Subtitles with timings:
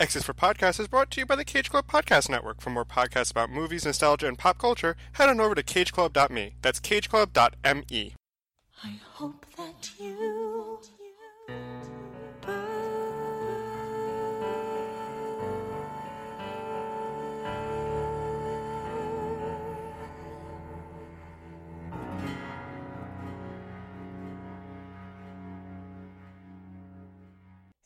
[0.00, 2.60] X's for Podcast is brought to you by the Cage Club Podcast Network.
[2.60, 6.54] For more podcasts about movies, nostalgia, and pop culture, head on over to cageclub.me.
[6.62, 8.14] That's cageclub.me.
[8.82, 10.33] I hope that you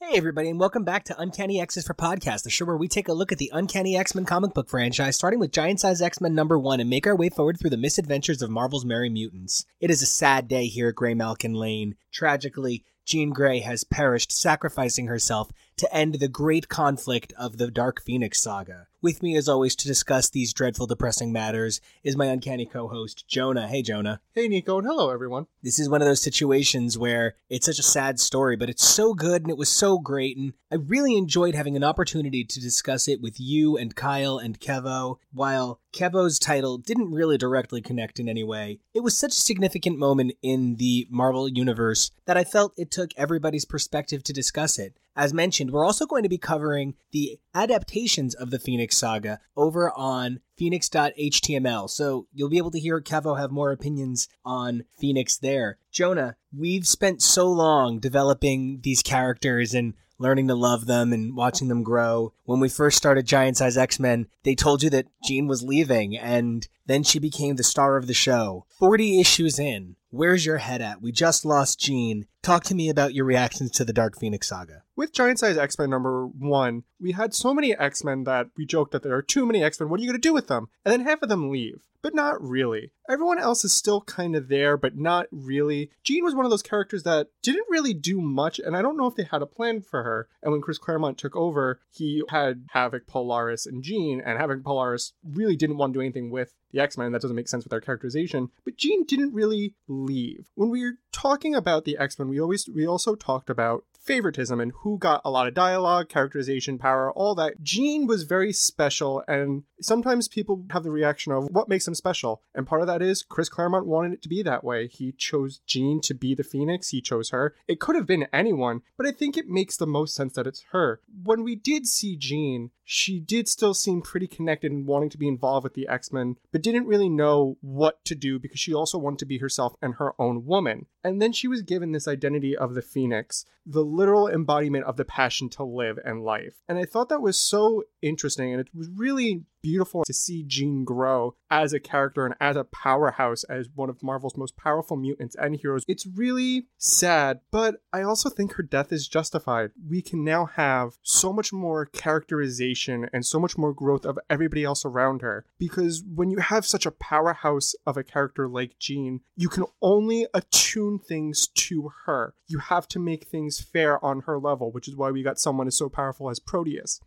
[0.09, 3.09] Hey, everybody, and welcome back to Uncanny X's for Podcast, the show where we take
[3.09, 6.19] a look at the Uncanny X Men comic book franchise, starting with Giant Size X
[6.19, 9.66] Men number one, and make our way forward through the misadventures of Marvel's Merry Mutants.
[9.83, 11.95] It is a sad day here at Graymalkin Lane.
[12.11, 18.01] Tragically, Jean Grey has perished, sacrificing herself to end the great conflict of the Dark
[18.01, 18.88] Phoenix saga.
[19.01, 23.29] With me, as always, to discuss these dreadful, depressing matters is my uncanny co host,
[23.29, 23.69] Jonah.
[23.69, 24.21] Hey, Jonah.
[24.33, 25.47] Hey, Nico, and hello, everyone.
[25.62, 29.15] This is one of those situations where it's such a sad story, but it's so
[29.15, 30.37] good and it was so great.
[30.37, 34.59] And I really enjoyed having an opportunity to discuss it with you and Kyle and
[34.59, 35.19] Kevo.
[35.33, 39.99] While Kevo's title didn't really directly connect in any way, it was such a significant
[39.99, 44.98] moment in the Marvel Universe that I felt it took everybody's perspective to discuss it.
[45.18, 49.90] As mentioned, we're also going to be covering the adaptations of the Phoenix Saga over
[49.96, 51.91] on phoenix.html.
[51.91, 55.79] So you'll be able to hear Kevo have more opinions on Phoenix there.
[55.91, 61.69] Jonah, we've spent so long developing these characters and learning to love them and watching
[61.69, 62.33] them grow.
[62.45, 66.16] When we first started Giant Size X Men, they told you that Jean was leaving,
[66.16, 68.66] and then she became the star of the show.
[68.78, 69.97] 40 issues in.
[70.10, 71.03] Where's your head at?
[71.03, 72.26] We just lost Jean.
[72.42, 74.82] Talk to me about your reactions to the Dark Phoenix saga.
[74.97, 78.64] With Giant Size X Men number one, we had so many X Men that we
[78.64, 79.91] joked that there are too many X Men.
[79.91, 80.69] What are you going to do with them?
[80.82, 81.82] And then half of them leave.
[82.00, 82.92] But not really.
[83.10, 85.91] Everyone else is still kind of there, but not really.
[86.04, 89.09] Jean was one of those characters that didn't really do much, and I don't know
[89.09, 90.28] if they had a plan for her.
[90.41, 95.12] And when Chris Claremont took over, he had Havoc, Polaris, and Jean, and Havoc Polaris
[95.25, 97.12] really didn't want to do anything with the X Men.
[97.12, 98.50] That doesn't make sense with our characterization.
[98.65, 100.50] But Jean didn't really leave.
[100.54, 104.58] When we were talking about the X Men, we always we also talked about favoritism
[104.58, 107.62] and who got a lot of dialogue, characterization, power, all that.
[107.62, 112.42] Jean was very special, and sometimes people have the reaction of what makes him special.
[112.54, 114.88] And part of that is Chris Claremont wanted it to be that way.
[114.88, 117.54] He chose Jean to be the Phoenix, he chose her.
[117.68, 120.64] It could have been anyone, but I think it makes the most sense that it's
[120.72, 121.02] her.
[121.22, 125.28] When we did see Jean, she did still seem pretty connected and wanting to be
[125.28, 128.97] involved with the X Men, but didn't really know what to do because she also
[128.97, 130.86] wanted to be herself and her own woman.
[131.04, 135.04] And then she was given this identity of the Phoenix, the literal embodiment of the
[135.04, 136.54] passion to live and life.
[136.69, 140.82] And I thought that was so interesting, and it was really beautiful to see Jean
[140.82, 145.36] grow as a character and as a powerhouse, as one of Marvel's most powerful mutants
[145.38, 145.84] and heroes.
[145.86, 149.72] It's really sad, but I also think her death is justified.
[149.86, 154.64] We can now have so much more characterization and so much more growth of everybody
[154.64, 155.44] else around her.
[155.58, 160.26] Because when you have such a powerhouse of a character like Jean, you can only
[160.32, 162.32] attune things to her.
[162.46, 165.66] You have to make things fair on her level, which is why we got someone
[165.66, 167.00] as so powerful as Proteus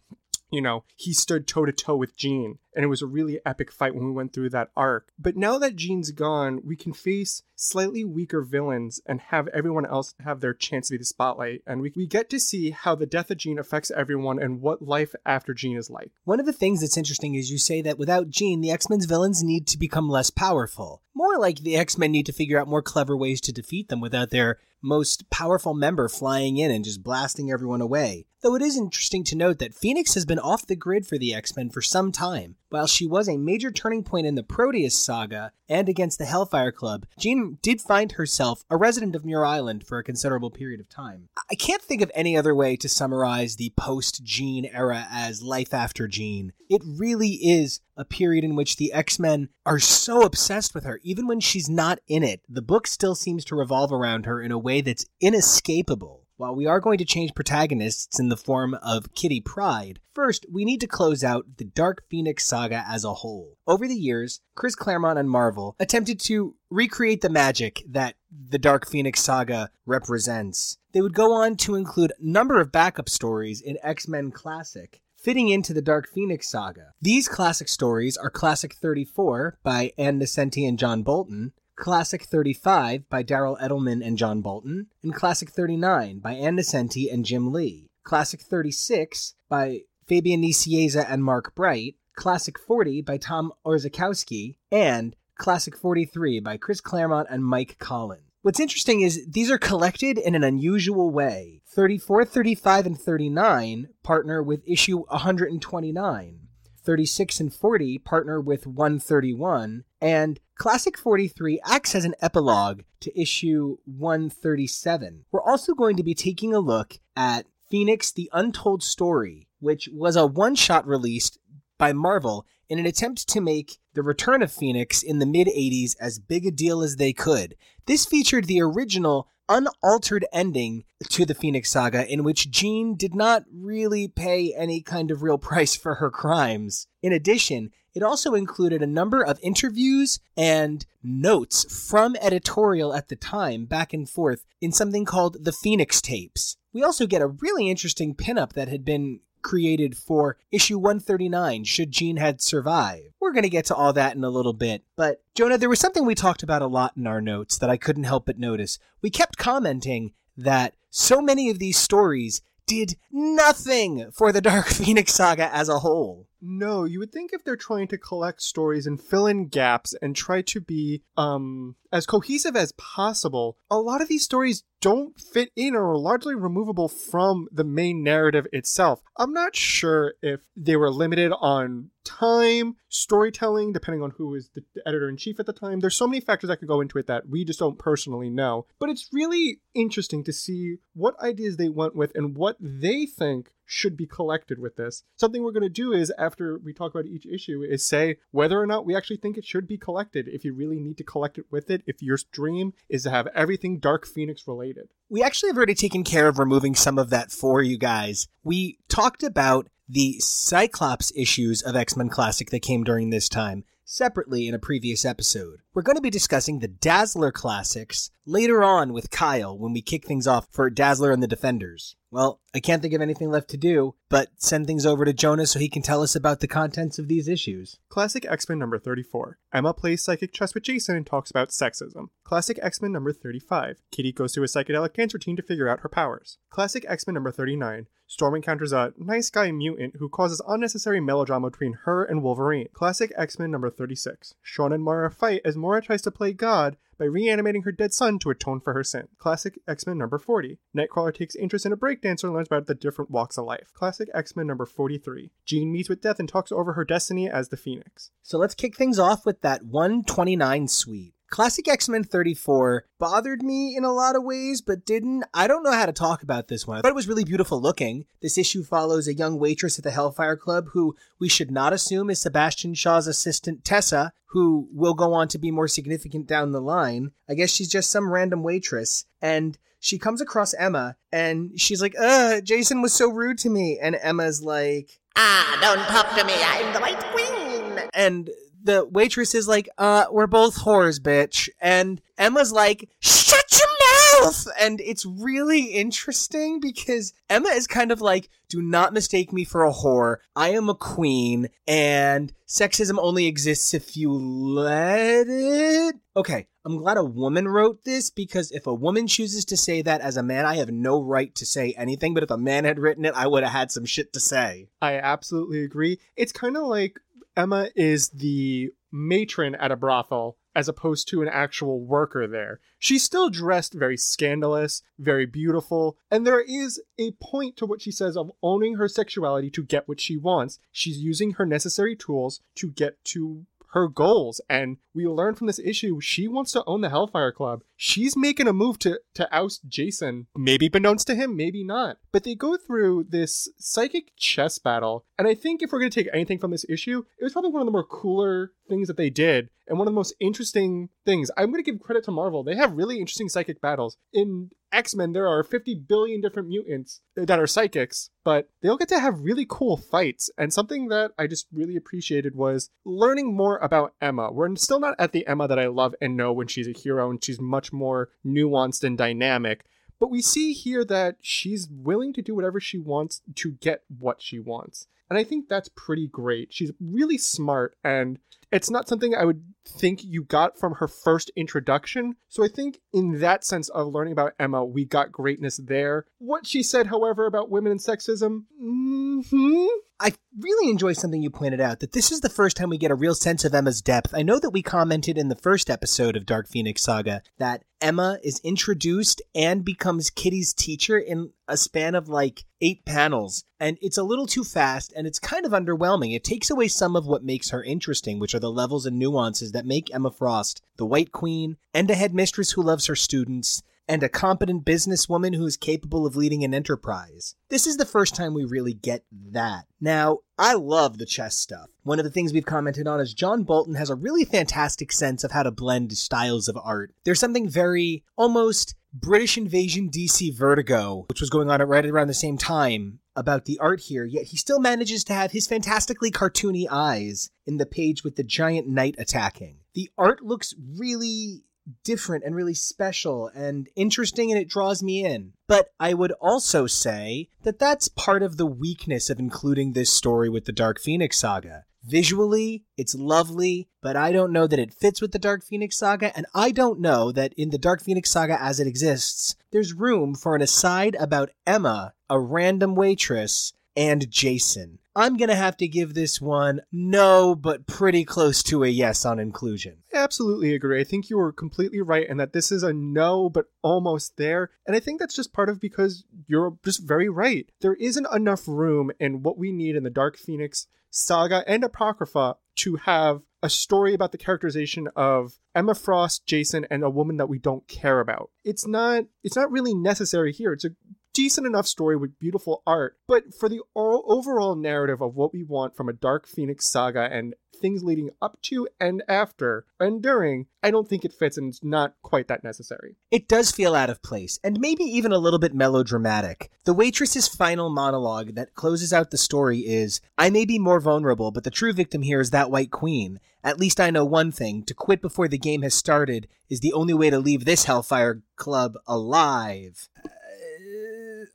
[0.51, 2.59] you know, he stood toe to toe with Jean.
[2.73, 5.11] And it was a really epic fight when we went through that arc.
[5.19, 10.13] But now that Jean's gone, we can face slightly weaker villains and have everyone else
[10.23, 11.63] have their chance to be the spotlight.
[11.67, 14.81] And we, we get to see how the death of Jean affects everyone and what
[14.81, 16.11] life after Jean is like.
[16.23, 19.05] One of the things that's interesting is you say that without Jean, the X Men's
[19.05, 21.01] villains need to become less powerful.
[21.13, 23.99] More like the X Men need to figure out more clever ways to defeat them
[23.99, 28.25] without their most powerful member flying in and just blasting everyone away.
[28.41, 31.31] Though it is interesting to note that Phoenix has been off the grid for the
[31.31, 32.55] X Men for some time.
[32.69, 36.71] While she was a major turning point in the Proteus saga and against the Hellfire
[36.71, 40.89] Club, Jean did find herself a resident of Muir Island for a considerable period of
[40.89, 41.29] time.
[41.51, 45.73] I can't think of any other way to summarize the post Jean era as life
[45.73, 46.53] after Jean.
[46.69, 50.99] It really is a period in which the X Men are so obsessed with her,
[51.03, 52.41] even when she's not in it.
[52.49, 56.21] The book still seems to revolve around her in a way that's inescapable.
[56.37, 60.65] While we are going to change protagonists in the form of Kitty Pryde, first we
[60.65, 63.57] need to close out the Dark Phoenix saga as a whole.
[63.67, 68.87] Over the years, Chris Claremont and Marvel attempted to recreate the magic that the Dark
[68.87, 70.79] Phoenix saga represents.
[70.93, 74.99] They would go on to include a number of backup stories in X Men Classic,
[75.21, 76.93] fitting into the Dark Phoenix saga.
[76.99, 83.23] These classic stories are Classic 34 by Ann Nocenti and John Bolton, Classic 35 by
[83.23, 88.39] Daryl Edelman and John Bolton, and Classic 39 by Ann Nocenti and Jim Lee, Classic
[88.39, 96.39] 36 by Fabian Nicieza and Mark Bright, Classic 40 by Tom Orzechowski, and Classic 43
[96.39, 98.29] by Chris Claremont and Mike Collins.
[98.43, 101.63] What's interesting is these are collected in an unusual way.
[101.65, 106.41] 34, 35, and 39 partner with issue 129.
[106.83, 113.77] 36 and 40 partner with 131, and Classic 43 acts as an epilogue to issue
[113.85, 115.25] 137.
[115.31, 120.15] We're also going to be taking a look at Phoenix The Untold Story, which was
[120.15, 121.39] a one shot released
[121.79, 125.95] by Marvel in an attempt to make the return of Phoenix in the mid 80s
[125.99, 127.55] as big a deal as they could.
[127.87, 133.45] This featured the original unaltered ending to the Phoenix saga in which Jean did not
[133.51, 136.85] really pay any kind of real price for her crimes.
[137.01, 143.15] In addition, it also included a number of interviews and notes from editorial at the
[143.15, 146.57] time back and forth in something called the Phoenix Tapes.
[146.73, 151.91] We also get a really interesting pinup that had been created for issue 139 should
[151.91, 153.09] Jean had survived.
[153.19, 154.83] We're going to get to all that in a little bit.
[154.95, 157.77] But Jonah, there was something we talked about a lot in our notes that I
[157.77, 158.79] couldn't help but notice.
[159.01, 165.13] We kept commenting that so many of these stories did nothing for the Dark Phoenix
[165.13, 166.27] saga as a whole.
[166.41, 170.15] No, you would think if they're trying to collect stories and fill in gaps and
[170.15, 175.51] try to be um as cohesive as possible, a lot of these stories don't fit
[175.55, 179.01] in or are largely removable from the main narrative itself.
[179.17, 184.63] I'm not sure if they were limited on time, storytelling, depending on who is the
[184.85, 185.79] editor in chief at the time.
[185.79, 188.65] There's so many factors that could go into it that we just don't personally know.
[188.79, 193.51] But it's really interesting to see what ideas they went with and what they think
[193.65, 195.03] should be collected with this.
[195.15, 198.59] Something we're going to do is after we talk about each issue is say whether
[198.59, 200.27] or not we actually think it should be collected.
[200.27, 203.27] If you really need to collect it with it, if your dream is to have
[203.27, 204.89] everything Dark Phoenix related.
[205.09, 208.27] We actually have already taken care of removing some of that for you guys.
[208.43, 213.65] We talked about the Cyclops issues of X Men Classic that came during this time
[213.83, 215.59] separately in a previous episode.
[215.73, 220.07] We're going to be discussing the Dazzler classics later on with Kyle when we kick
[220.07, 221.97] things off for Dazzler and the Defenders.
[222.11, 225.51] Well, I can't think of anything left to do but send things over to Jonas
[225.51, 227.79] so he can tell us about the contents of these issues.
[227.87, 229.39] Classic X Men number 34.
[229.53, 232.09] Emma plays psychic chess with Jason and talks about sexism.
[232.25, 233.77] Classic X Men number 35.
[233.89, 236.37] Kitty goes to a psychedelic dance routine to figure out her powers.
[236.49, 237.87] Classic X Men number 39.
[238.05, 242.67] Storm encounters a nice guy mutant who causes unnecessary melodrama between her and Wolverine.
[242.73, 244.35] Classic X Men number 36.
[244.41, 248.19] Sean and Mara fight as Mara tries to play God by reanimating her dead son
[248.19, 249.07] to atone for her sin.
[249.17, 250.59] Classic X Men number 40.
[250.77, 253.71] Nightcrawler takes interest in a breakdancer and learns about the different walks of life.
[253.73, 255.31] Classic X Men number 43.
[255.43, 258.11] Jean meets with Death and talks over her destiny as the Phoenix.
[258.21, 261.15] So let's kick things off with that 129 suite.
[261.31, 265.23] Classic X Men 34 bothered me in a lot of ways, but didn't.
[265.33, 266.81] I don't know how to talk about this one.
[266.81, 268.05] but it was really beautiful looking.
[268.21, 272.09] This issue follows a young waitress at the Hellfire Club who we should not assume
[272.09, 276.61] is Sebastian Shaw's assistant Tessa, who will go on to be more significant down the
[276.61, 277.11] line.
[277.29, 279.05] I guess she's just some random waitress.
[279.21, 283.79] And she comes across Emma and she's like, uh, Jason was so rude to me.
[283.81, 286.33] And Emma's like, Ah, don't talk to me.
[286.37, 287.89] I'm the White Queen.
[287.93, 288.29] and
[288.63, 291.49] the waitress is like, uh, we're both whores, bitch.
[291.59, 294.47] And Emma's like, shut your mouth!
[294.59, 299.65] And it's really interesting because Emma is kind of like, do not mistake me for
[299.65, 300.17] a whore.
[300.35, 305.95] I am a queen, and sexism only exists if you let it.
[306.15, 310.01] Okay, I'm glad a woman wrote this because if a woman chooses to say that
[310.01, 312.13] as a man, I have no right to say anything.
[312.13, 314.67] But if a man had written it, I would have had some shit to say.
[314.81, 315.99] I absolutely agree.
[316.15, 316.99] It's kind of like
[317.41, 322.59] Emma is the matron at a brothel as opposed to an actual worker there.
[322.77, 327.91] She's still dressed very scandalous, very beautiful, and there is a point to what she
[327.91, 330.59] says of owning her sexuality to get what she wants.
[330.71, 334.41] She's using her necessary tools to get to her goals.
[334.49, 337.63] And we learn from this issue she wants to own the hellfire club.
[337.75, 340.27] She's making a move to to oust jason.
[340.35, 341.97] Maybe beknownst to him maybe not.
[342.11, 345.05] But they go through this psychic chess battle.
[345.17, 347.51] And i think if we're going to take anything from this issue it was probably
[347.51, 350.89] one of the more cooler things that they did and one of the most interesting
[351.05, 351.31] things.
[351.37, 352.43] I'm going to give credit to marvel.
[352.43, 353.97] They have really interesting psychic battles.
[354.13, 358.87] In X-Men, there are 50 billion different mutants that are psychics, but they all get
[358.89, 360.29] to have really cool fights.
[360.37, 364.31] And something that I just really appreciated was learning more about Emma.
[364.31, 367.09] We're still not at the Emma that I love and know when she's a hero,
[367.09, 369.65] and she's much more nuanced and dynamic.
[369.99, 374.21] But we see here that she's willing to do whatever she wants to get what
[374.21, 374.87] she wants.
[375.09, 376.53] And I think that's pretty great.
[376.53, 378.17] She's really smart and
[378.51, 382.15] it's not something I would think you got from her first introduction.
[382.27, 386.05] So I think in that sense of learning about Emma, we got greatness there.
[386.17, 389.65] What she said, however, about women and sexism, hmm
[390.01, 392.89] I really enjoy something you pointed out that this is the first time we get
[392.89, 394.15] a real sense of Emma's depth.
[394.15, 398.17] I know that we commented in the first episode of Dark Phoenix Saga that Emma
[398.23, 403.43] is introduced and becomes Kitty's teacher in a span of like eight panels.
[403.59, 406.15] And it's a little too fast and it's kind of underwhelming.
[406.15, 409.51] It takes away some of what makes her interesting, which are the levels and nuances
[409.53, 414.03] that make Emma Frost the White Queen and a headmistress who loves her students and
[414.03, 417.35] a competent businesswoman who is capable of leading an enterprise.
[417.49, 419.65] This is the first time we really get that.
[419.81, 421.67] Now, I love the chess stuff.
[421.83, 425.25] One of the things we've commented on is John Bolton has a really fantastic sense
[425.25, 426.93] of how to blend styles of art.
[427.03, 432.13] There's something very almost British Invasion DC Vertigo, which was going on right around the
[432.13, 436.65] same time about the art here, yet he still manages to have his fantastically cartoony
[436.71, 439.57] eyes in the page with the giant knight attacking.
[439.73, 441.43] The art looks really
[441.83, 445.33] different and really special and interesting and it draws me in.
[445.47, 450.29] But I would also say that that's part of the weakness of including this story
[450.29, 451.65] with the Dark Phoenix saga.
[451.83, 456.15] Visually, it's lovely, but I don't know that it fits with the Dark Phoenix saga,
[456.15, 460.13] and I don't know that in the Dark Phoenix saga as it exists, there's room
[460.13, 464.77] for an aside about Emma, a random waitress, and Jason.
[464.95, 469.05] I'm going to have to give this one no, but pretty close to a yes
[469.05, 469.77] on inclusion.
[469.93, 470.81] I absolutely agree.
[470.81, 474.51] I think you were completely right in that this is a no, but almost there.
[474.67, 477.49] And I think that's just part of because you're just very right.
[477.61, 482.35] There isn't enough room in what we need in the Dark Phoenix saga and Apocrypha
[482.57, 487.29] to have a story about the characterization of Emma Frost, Jason, and a woman that
[487.29, 488.29] we don't care about.
[488.43, 490.53] It's not it's not really necessary here.
[490.53, 490.71] It's a
[491.13, 495.75] decent enough story with beautiful art, but for the overall narrative of what we want
[495.75, 500.71] from a Dark Phoenix saga and things leading up to and after and during, I
[500.71, 502.95] don't think it fits and it's not quite that necessary.
[503.11, 506.49] It does feel out of place, and maybe even a little bit melodramatic.
[506.65, 511.31] The waitress's final monologue that closes out the story is I may be more vulnerable,
[511.31, 513.19] but the true victim here is that white queen.
[513.43, 516.73] At least I know one thing to quit before the game has started is the
[516.73, 519.87] only way to leave this Hellfire Club alive.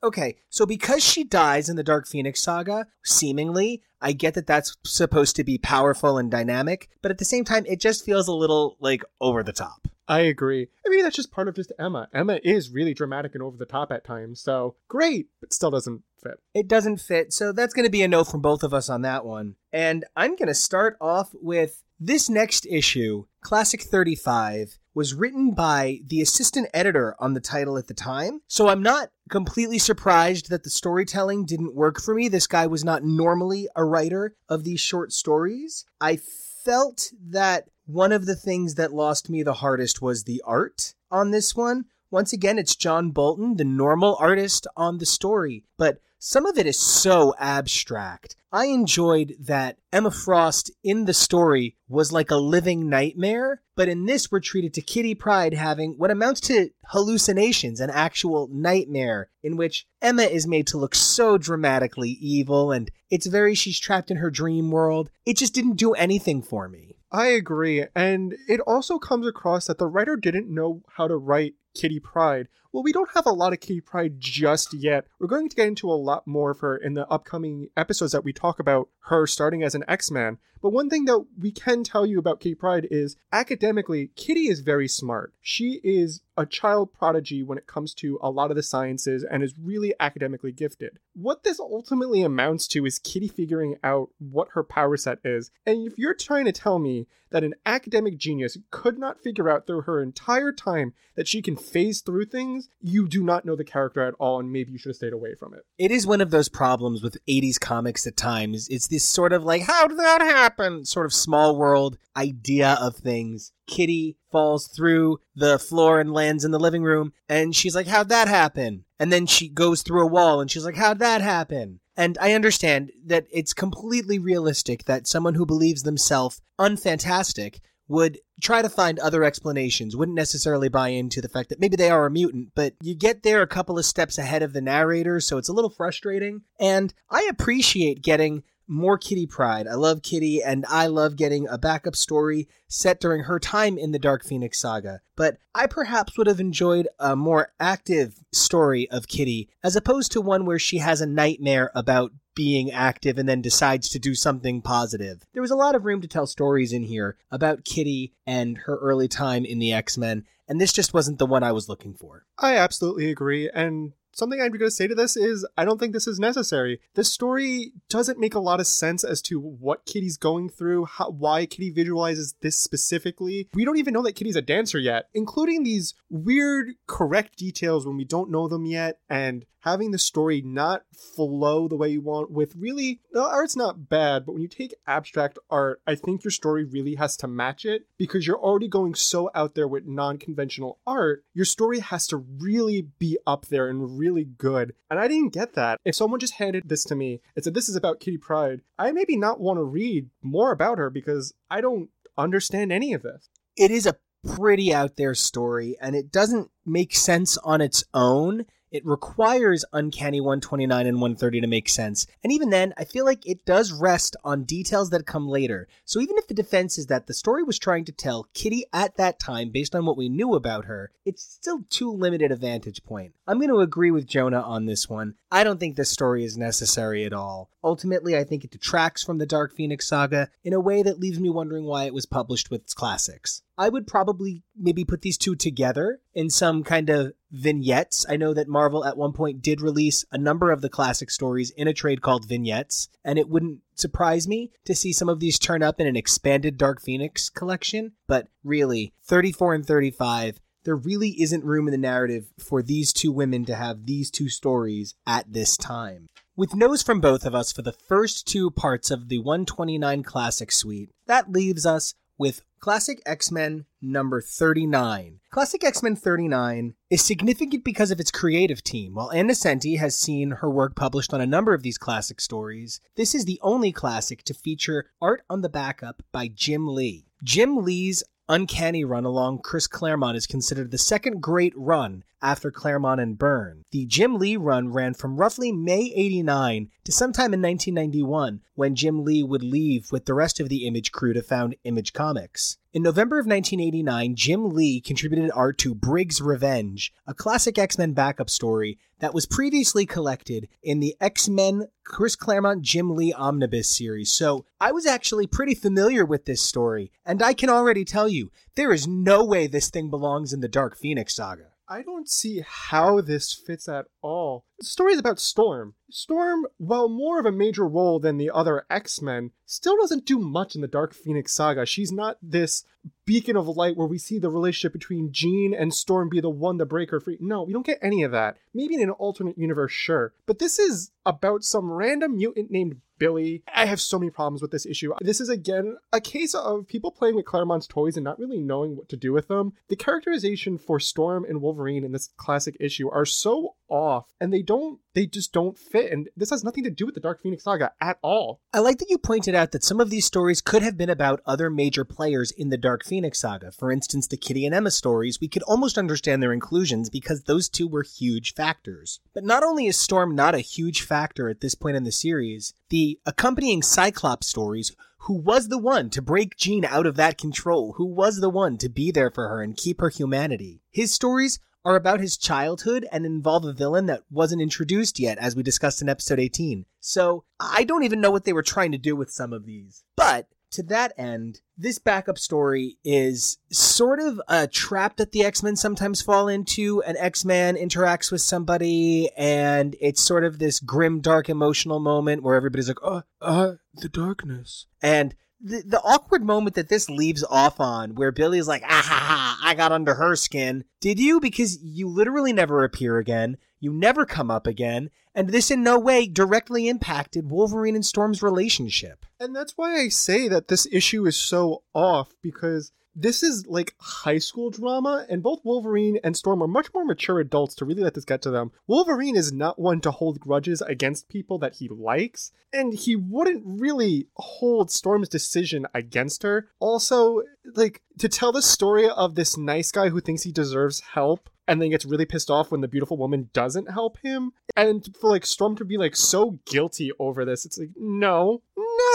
[0.07, 4.77] Okay, so because she dies in the Dark Phoenix saga, seemingly, I get that that's
[4.85, 8.33] supposed to be powerful and dynamic, but at the same time, it just feels a
[8.33, 9.85] little like over the top.
[10.07, 10.69] I agree.
[10.85, 12.07] I mean, that's just part of just Emma.
[12.13, 16.03] Emma is really dramatic and over the top at times, so great, but still doesn't
[16.23, 16.39] fit.
[16.53, 19.01] It doesn't fit, so that's going to be a no from both of us on
[19.01, 19.55] that one.
[19.73, 25.99] And I'm going to start off with this next issue, Classic 35, was written by
[26.07, 28.41] the assistant editor on the title at the time.
[28.47, 32.29] So I'm not completely surprised that the storytelling didn't work for me.
[32.29, 35.85] This guy was not normally a writer of these short stories.
[36.01, 36.17] I
[36.65, 41.29] felt that one of the things that lost me the hardest was the art on
[41.29, 41.85] this one.
[42.09, 46.65] Once again, it's John Bolton, the normal artist on the story, but some of it
[46.65, 48.37] is so abstract.
[48.51, 54.05] I enjoyed that Emma Frost in the story was like a living nightmare, but in
[54.05, 59.57] this we're treated to Kitty Pryde having what amounts to hallucinations, an actual nightmare in
[59.57, 64.17] which Emma is made to look so dramatically evil and it's very she's trapped in
[64.17, 65.09] her dream world.
[65.25, 66.95] It just didn't do anything for me.
[67.11, 67.85] I agree.
[67.95, 72.47] And it also comes across that the writer didn't know how to write Kitty Pryde.
[72.77, 75.07] Well, we don't have a lot of Kitty Pryde just yet.
[75.17, 78.23] We're going to get into a lot more of her in the upcoming episodes that
[78.23, 80.37] we talk about her starting as an X-Man.
[80.61, 84.61] But one thing that we can tell you about Kitty Pryde is academically, Kitty is
[84.61, 85.33] very smart.
[85.41, 89.43] She is a child prodigy when it comes to a lot of the sciences and
[89.43, 90.99] is really academically gifted.
[91.13, 95.51] What this ultimately amounts to is Kitty figuring out what her power set is.
[95.65, 99.67] And if you're trying to tell me that an academic genius could not figure out
[99.67, 103.63] through her entire time that she can phase through things, you do not know the
[103.63, 105.65] character at all, and maybe you should have stayed away from it.
[105.77, 108.67] It is one of those problems with 80s comics at times.
[108.69, 110.85] It's this sort of like, how did that happen?
[110.85, 113.51] Sort of small world idea of things.
[113.67, 118.09] Kitty falls through the floor and lands in the living room, and she's like, how'd
[118.09, 118.85] that happen?
[118.99, 121.79] And then she goes through a wall, and she's like, how'd that happen?
[121.95, 128.61] And I understand that it's completely realistic that someone who believes themselves unfantastic would try
[128.61, 132.11] to find other explanations, wouldn't necessarily buy into the fact that maybe they are a
[132.11, 135.49] mutant, but you get there a couple of steps ahead of the narrator, so it's
[135.49, 136.41] a little frustrating.
[136.59, 139.67] And I appreciate getting more Kitty Pryde.
[139.67, 143.91] I love Kitty, and I love getting a backup story set during her time in
[143.91, 144.99] the Dark Phoenix saga.
[145.15, 150.21] But I perhaps would have enjoyed a more active story of Kitty, as opposed to
[150.21, 154.61] one where she has a nightmare about being active and then decides to do something
[154.61, 155.25] positive.
[155.33, 158.77] There was a lot of room to tell stories in here about Kitty and her
[158.77, 161.95] early time in the X Men, and this just wasn't the one I was looking
[161.95, 162.27] for.
[162.37, 163.49] I absolutely agree.
[163.51, 166.79] And something I'm going to say to this is I don't think this is necessary.
[166.93, 171.09] This story doesn't make a lot of sense as to what Kitty's going through, how,
[171.09, 173.49] why Kitty visualizes this specifically.
[173.55, 177.97] We don't even know that Kitty's a dancer yet, including these weird, correct details when
[177.97, 182.31] we don't know them yet, and having the story not flow the way you want
[182.31, 186.31] with really the art's not bad but when you take abstract art i think your
[186.31, 190.79] story really has to match it because you're already going so out there with non-conventional
[190.87, 195.33] art your story has to really be up there and really good and i didn't
[195.33, 198.17] get that if someone just handed this to me and said this is about kitty
[198.17, 202.93] pryde i maybe not want to read more about her because i don't understand any
[202.93, 207.61] of this It is a pretty out there story, and it doesn't make sense on
[207.61, 208.45] its own.
[208.69, 212.05] It requires Uncanny 129 and 130 to make sense.
[212.23, 215.67] And even then, I feel like it does rest on details that come later.
[215.85, 218.97] So even if the defense is that the story was trying to tell Kitty at
[218.97, 222.83] that time based on what we knew about her, it's still too limited a vantage
[222.83, 223.13] point.
[223.25, 225.15] I'm going to agree with Jonah on this one.
[225.31, 227.49] I don't think this story is necessary at all.
[227.63, 231.19] Ultimately, I think it detracts from the Dark Phoenix saga in a way that leaves
[231.19, 233.43] me wondering why it was published with its classics.
[233.57, 238.05] I would probably maybe put these two together in some kind of vignettes.
[238.07, 241.49] I know that Marvel at one point did release a number of the classic stories
[241.51, 245.39] in a trade called Vignettes, and it wouldn't surprise me to see some of these
[245.39, 247.93] turn up in an expanded Dark Phoenix collection.
[248.07, 253.11] But really, 34 and 35, there really isn't room in the narrative for these two
[253.11, 256.07] women to have these two stories at this time.
[256.35, 260.51] With no's from both of us for the first two parts of the 129 Classic
[260.51, 265.19] Suite, that leaves us with Classic X Men number 39.
[265.29, 268.95] Classic X Men 39 is significant because of its creative team.
[268.95, 272.81] While Ann Nocenti has seen her work published on a number of these classic stories,
[272.95, 277.05] this is the only classic to feature art on the backup by Jim Lee.
[277.23, 282.99] Jim Lee's Uncanny run along Chris Claremont is considered the second great run after Claremont
[282.99, 283.63] and Byrne.
[283.71, 289.05] The Jim Lee run ran from roughly May 89 to sometime in 1991 when Jim
[289.05, 292.57] Lee would leave with the rest of the Image crew to found Image Comics.
[292.77, 297.93] In November of 1989, Jim Lee contributed art to Briggs Revenge, a classic X Men
[297.93, 303.67] backup story that was previously collected in the X Men Chris Claremont Jim Lee Omnibus
[303.67, 304.11] series.
[304.11, 308.31] So I was actually pretty familiar with this story, and I can already tell you
[308.53, 311.53] there is no way this thing belongs in the Dark Phoenix saga.
[311.67, 314.45] I don't see how this fits at all.
[314.59, 315.75] The story is about Storm.
[315.89, 320.17] Storm, while more of a major role than the other X Men, still doesn't do
[320.17, 321.65] much in the Dark Phoenix saga.
[321.65, 322.63] She's not this
[323.05, 326.57] beacon of light where we see the relationship between Jean and Storm be the one
[326.57, 327.17] to break her free.
[327.21, 328.37] No, we don't get any of that.
[328.53, 330.13] Maybe in an alternate universe, sure.
[330.25, 333.43] But this is about some random mutant named Billy.
[333.53, 334.93] I have so many problems with this issue.
[335.01, 338.75] This is again a case of people playing with Claremont's toys and not really knowing
[338.75, 339.53] what to do with them.
[339.69, 344.41] The characterization for Storm and Wolverine in this classic issue are so off and they
[344.47, 347.43] don't they just don't fit and this has nothing to do with the Dark Phoenix
[347.43, 348.41] saga at all.
[348.51, 351.21] I like that you pointed out that some of these stories could have been about
[351.25, 353.51] other major players in the Dark Phoenix saga.
[353.51, 357.49] For instance, the Kitty and Emma stories, we could almost understand their inclusions because those
[357.49, 358.99] two were huge factors.
[359.13, 362.53] But not only is Storm not a huge factor at this point in the series,
[362.69, 367.73] the accompanying Cyclops stories who was the one to break Jean out of that control,
[367.77, 370.61] who was the one to be there for her and keep her humanity.
[370.69, 375.35] His stories are about his childhood and involve a villain that wasn't introduced yet, as
[375.35, 376.65] we discussed in episode 18.
[376.79, 379.83] So I don't even know what they were trying to do with some of these.
[379.97, 385.43] But to that end, this backup story is sort of a trap that the X
[385.43, 386.81] Men sometimes fall into.
[386.83, 392.23] An X Man interacts with somebody, and it's sort of this grim, dark, emotional moment
[392.23, 394.67] where everybody's like, oh, uh, the darkness.
[394.81, 398.95] And the, the awkward moment that this leaves off on, where Billy's like, ah ha
[398.95, 400.63] ha, I got under her skin.
[400.81, 401.19] Did you?
[401.19, 403.37] Because you literally never appear again.
[403.59, 404.89] You never come up again.
[405.15, 409.05] And this in no way directly impacted Wolverine and Storm's relationship.
[409.19, 413.75] And that's why I say that this issue is so off because this is like
[413.79, 417.83] high school drama, and both Wolverine and Storm are much more mature adults to really
[417.83, 418.51] let this get to them.
[418.65, 423.43] Wolverine is not one to hold grudges against people that he likes, and he wouldn't
[423.45, 426.49] really hold Storm's decision against her.
[426.59, 427.21] Also,
[427.55, 431.61] like, to tell the story of this nice guy who thinks he deserves help and
[431.61, 435.25] then gets really pissed off when the beautiful woman doesn't help him and for like
[435.25, 438.41] storm to be like so guilty over this it's like no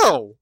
[0.03, 0.37] no